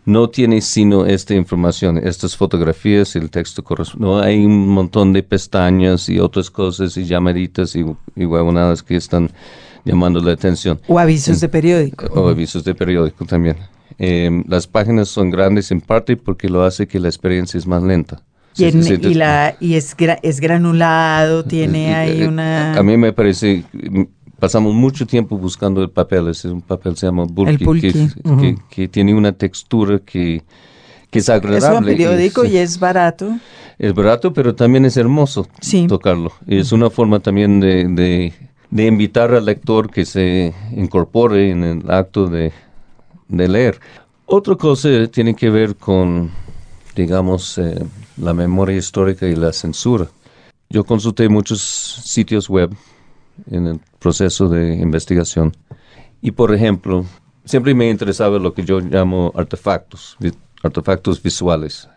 [0.05, 4.19] no tiene sino esta información, estas fotografías y el texto correspondiente.
[4.19, 7.87] No hay un montón de pestañas y otras cosas y llamaditas y,
[8.17, 9.31] y huevonadas que están
[9.87, 10.79] llamando la atención.
[10.89, 12.05] O avisos de periódico.
[12.13, 13.57] O avisos de periódico también.
[13.97, 17.83] Em, las páginas son grandes en parte porque lo hace que la experiencia es más
[17.83, 18.23] lenta.
[18.59, 22.75] Y, la, y es, es granulado, tiene ahí una...
[22.75, 23.65] A mí me parece
[24.41, 26.29] pasamos mucho tiempo buscando el papel.
[26.29, 28.09] es un papel se llama bulky,
[28.69, 30.43] que, tiene una textura que,
[31.13, 31.69] es agradable.
[31.69, 33.39] Es un periódico y es, barato.
[33.79, 35.47] Es barato, pero también es hermoso
[35.87, 36.33] tocarlo.
[36.47, 38.33] Y es una forma también de,
[38.71, 42.53] de, invitar al lector que se incorpore en el acto de,
[43.29, 43.79] de leer.
[44.27, 46.31] Otra cosa tiene que ver con,
[46.95, 47.85] digamos, eh,
[48.17, 50.09] la memoria histórica y la censura.
[50.69, 52.71] Yo consulté muchos sitios web
[53.51, 55.53] en el proceso de investigación.
[56.21, 57.05] Y por ejemplo,
[57.45, 60.17] siempre me interesaba lo que yo llamo artefactos,
[60.63, 61.89] artefactos visuales.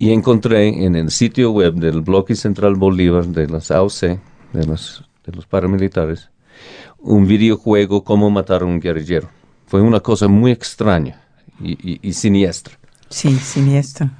[0.00, 4.00] y encontré en el sitio web del Bloque Central Bolívar de las AOC,
[4.52, 6.30] de los, de los paramilitares,
[6.98, 9.28] un videojuego Cómo matar a un guerrillero.
[9.66, 11.20] Fue una cosa muy extraña
[11.60, 12.78] y, siniestra.
[13.10, 14.10] Sí, siniestra.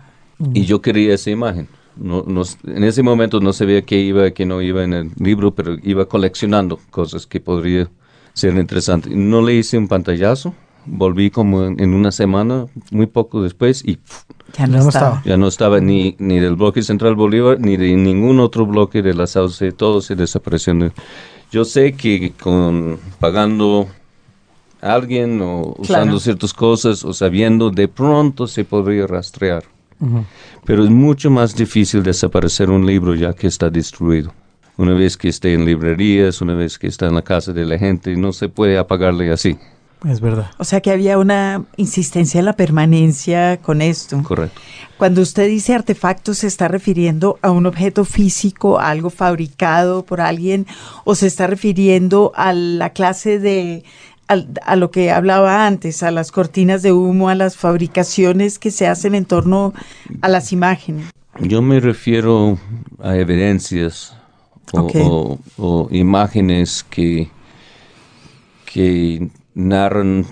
[0.53, 1.69] Y yo quería esa imagen
[1.99, 2.25] no,
[2.67, 6.07] en ese momento no sabía qué iba, qué no iba en el libro, pero iba
[6.07, 7.89] coleccionando cosas que podría
[8.33, 9.13] ser interesantes.
[9.15, 10.55] No le hice un pantallazo,
[10.87, 13.99] volví como en, una semana, muy poco después, y
[14.57, 15.23] ya no, estaba.
[15.25, 19.15] Ya no estaba ni, ni del bloque Central Bolívar, ni de ningún otro bloque de
[19.15, 20.75] la Sauce, todo se desapareció.
[21.51, 23.89] Yo sé que con pagando
[24.81, 29.65] a alguien o usando ciertas cosas o sabiendo, de pronto se podría rastrear.
[30.65, 34.33] Pero es mucho más difícil desaparecer un libro ya que está destruido.
[34.77, 37.79] Una vez que esté en librerías, una vez que está en la casa de la
[37.79, 39.59] gente, no se puede apagarle así.
[40.07, 40.53] Es verdad.
[40.59, 44.23] O sea que había una insistencia en la permanencia con esto.
[44.23, 44.61] Correcto.
[44.97, 50.21] Cuando usted dice artefacto, ¿se está refiriendo a un objeto físico, a algo fabricado por
[50.21, 50.67] alguien,
[51.05, 53.83] o se está refiriendo a la clase de
[54.29, 58.87] a, lo que hablaba antes, a las cortinas de humo, a las fabricaciones que se
[58.87, 59.73] hacen en torno
[60.21, 61.11] a las imágenes.
[61.41, 62.59] Yo me refiero
[63.01, 64.15] a evidencias
[64.73, 67.31] o, imágenes que,
[68.67, 70.27] que narran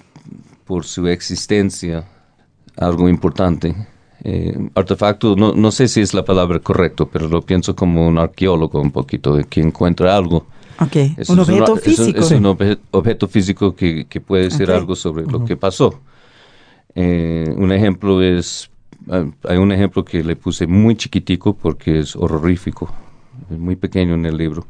[0.64, 2.05] por su existencia
[2.76, 3.74] algo importante.
[4.24, 8.18] Eh, artefacto, no, no, sé si es la palabra correcta, pero lo pienso como un
[8.18, 10.47] arqueólogo un poquito, que encuentra algo
[11.29, 12.20] un objeto físico.
[12.20, 16.01] Es un, objeto físico que, puede decir algo sobre lo que pasó.
[16.95, 18.70] Eh, un ejemplo es,
[19.11, 22.93] ah, hay un ejemplo que le puse muy chiquitico porque es horrorífico,
[23.51, 24.66] es muy pequeño en el libro.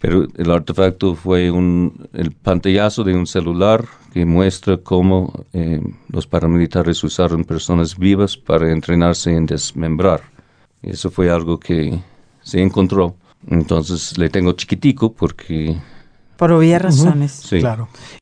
[0.00, 6.26] Pero el artefacto fue un, el pantallazo de un celular que muestra cómo eh, los
[6.26, 10.20] paramilitares usaron personas vivas para entrenarse en desmembrar.
[10.82, 11.98] Eso fue algo que
[12.42, 13.16] se encontró
[13.48, 15.76] entonces le tengo chiquitico porque...
[16.36, 17.42] Por obvias razones.
[17.48, 17.88] Claro.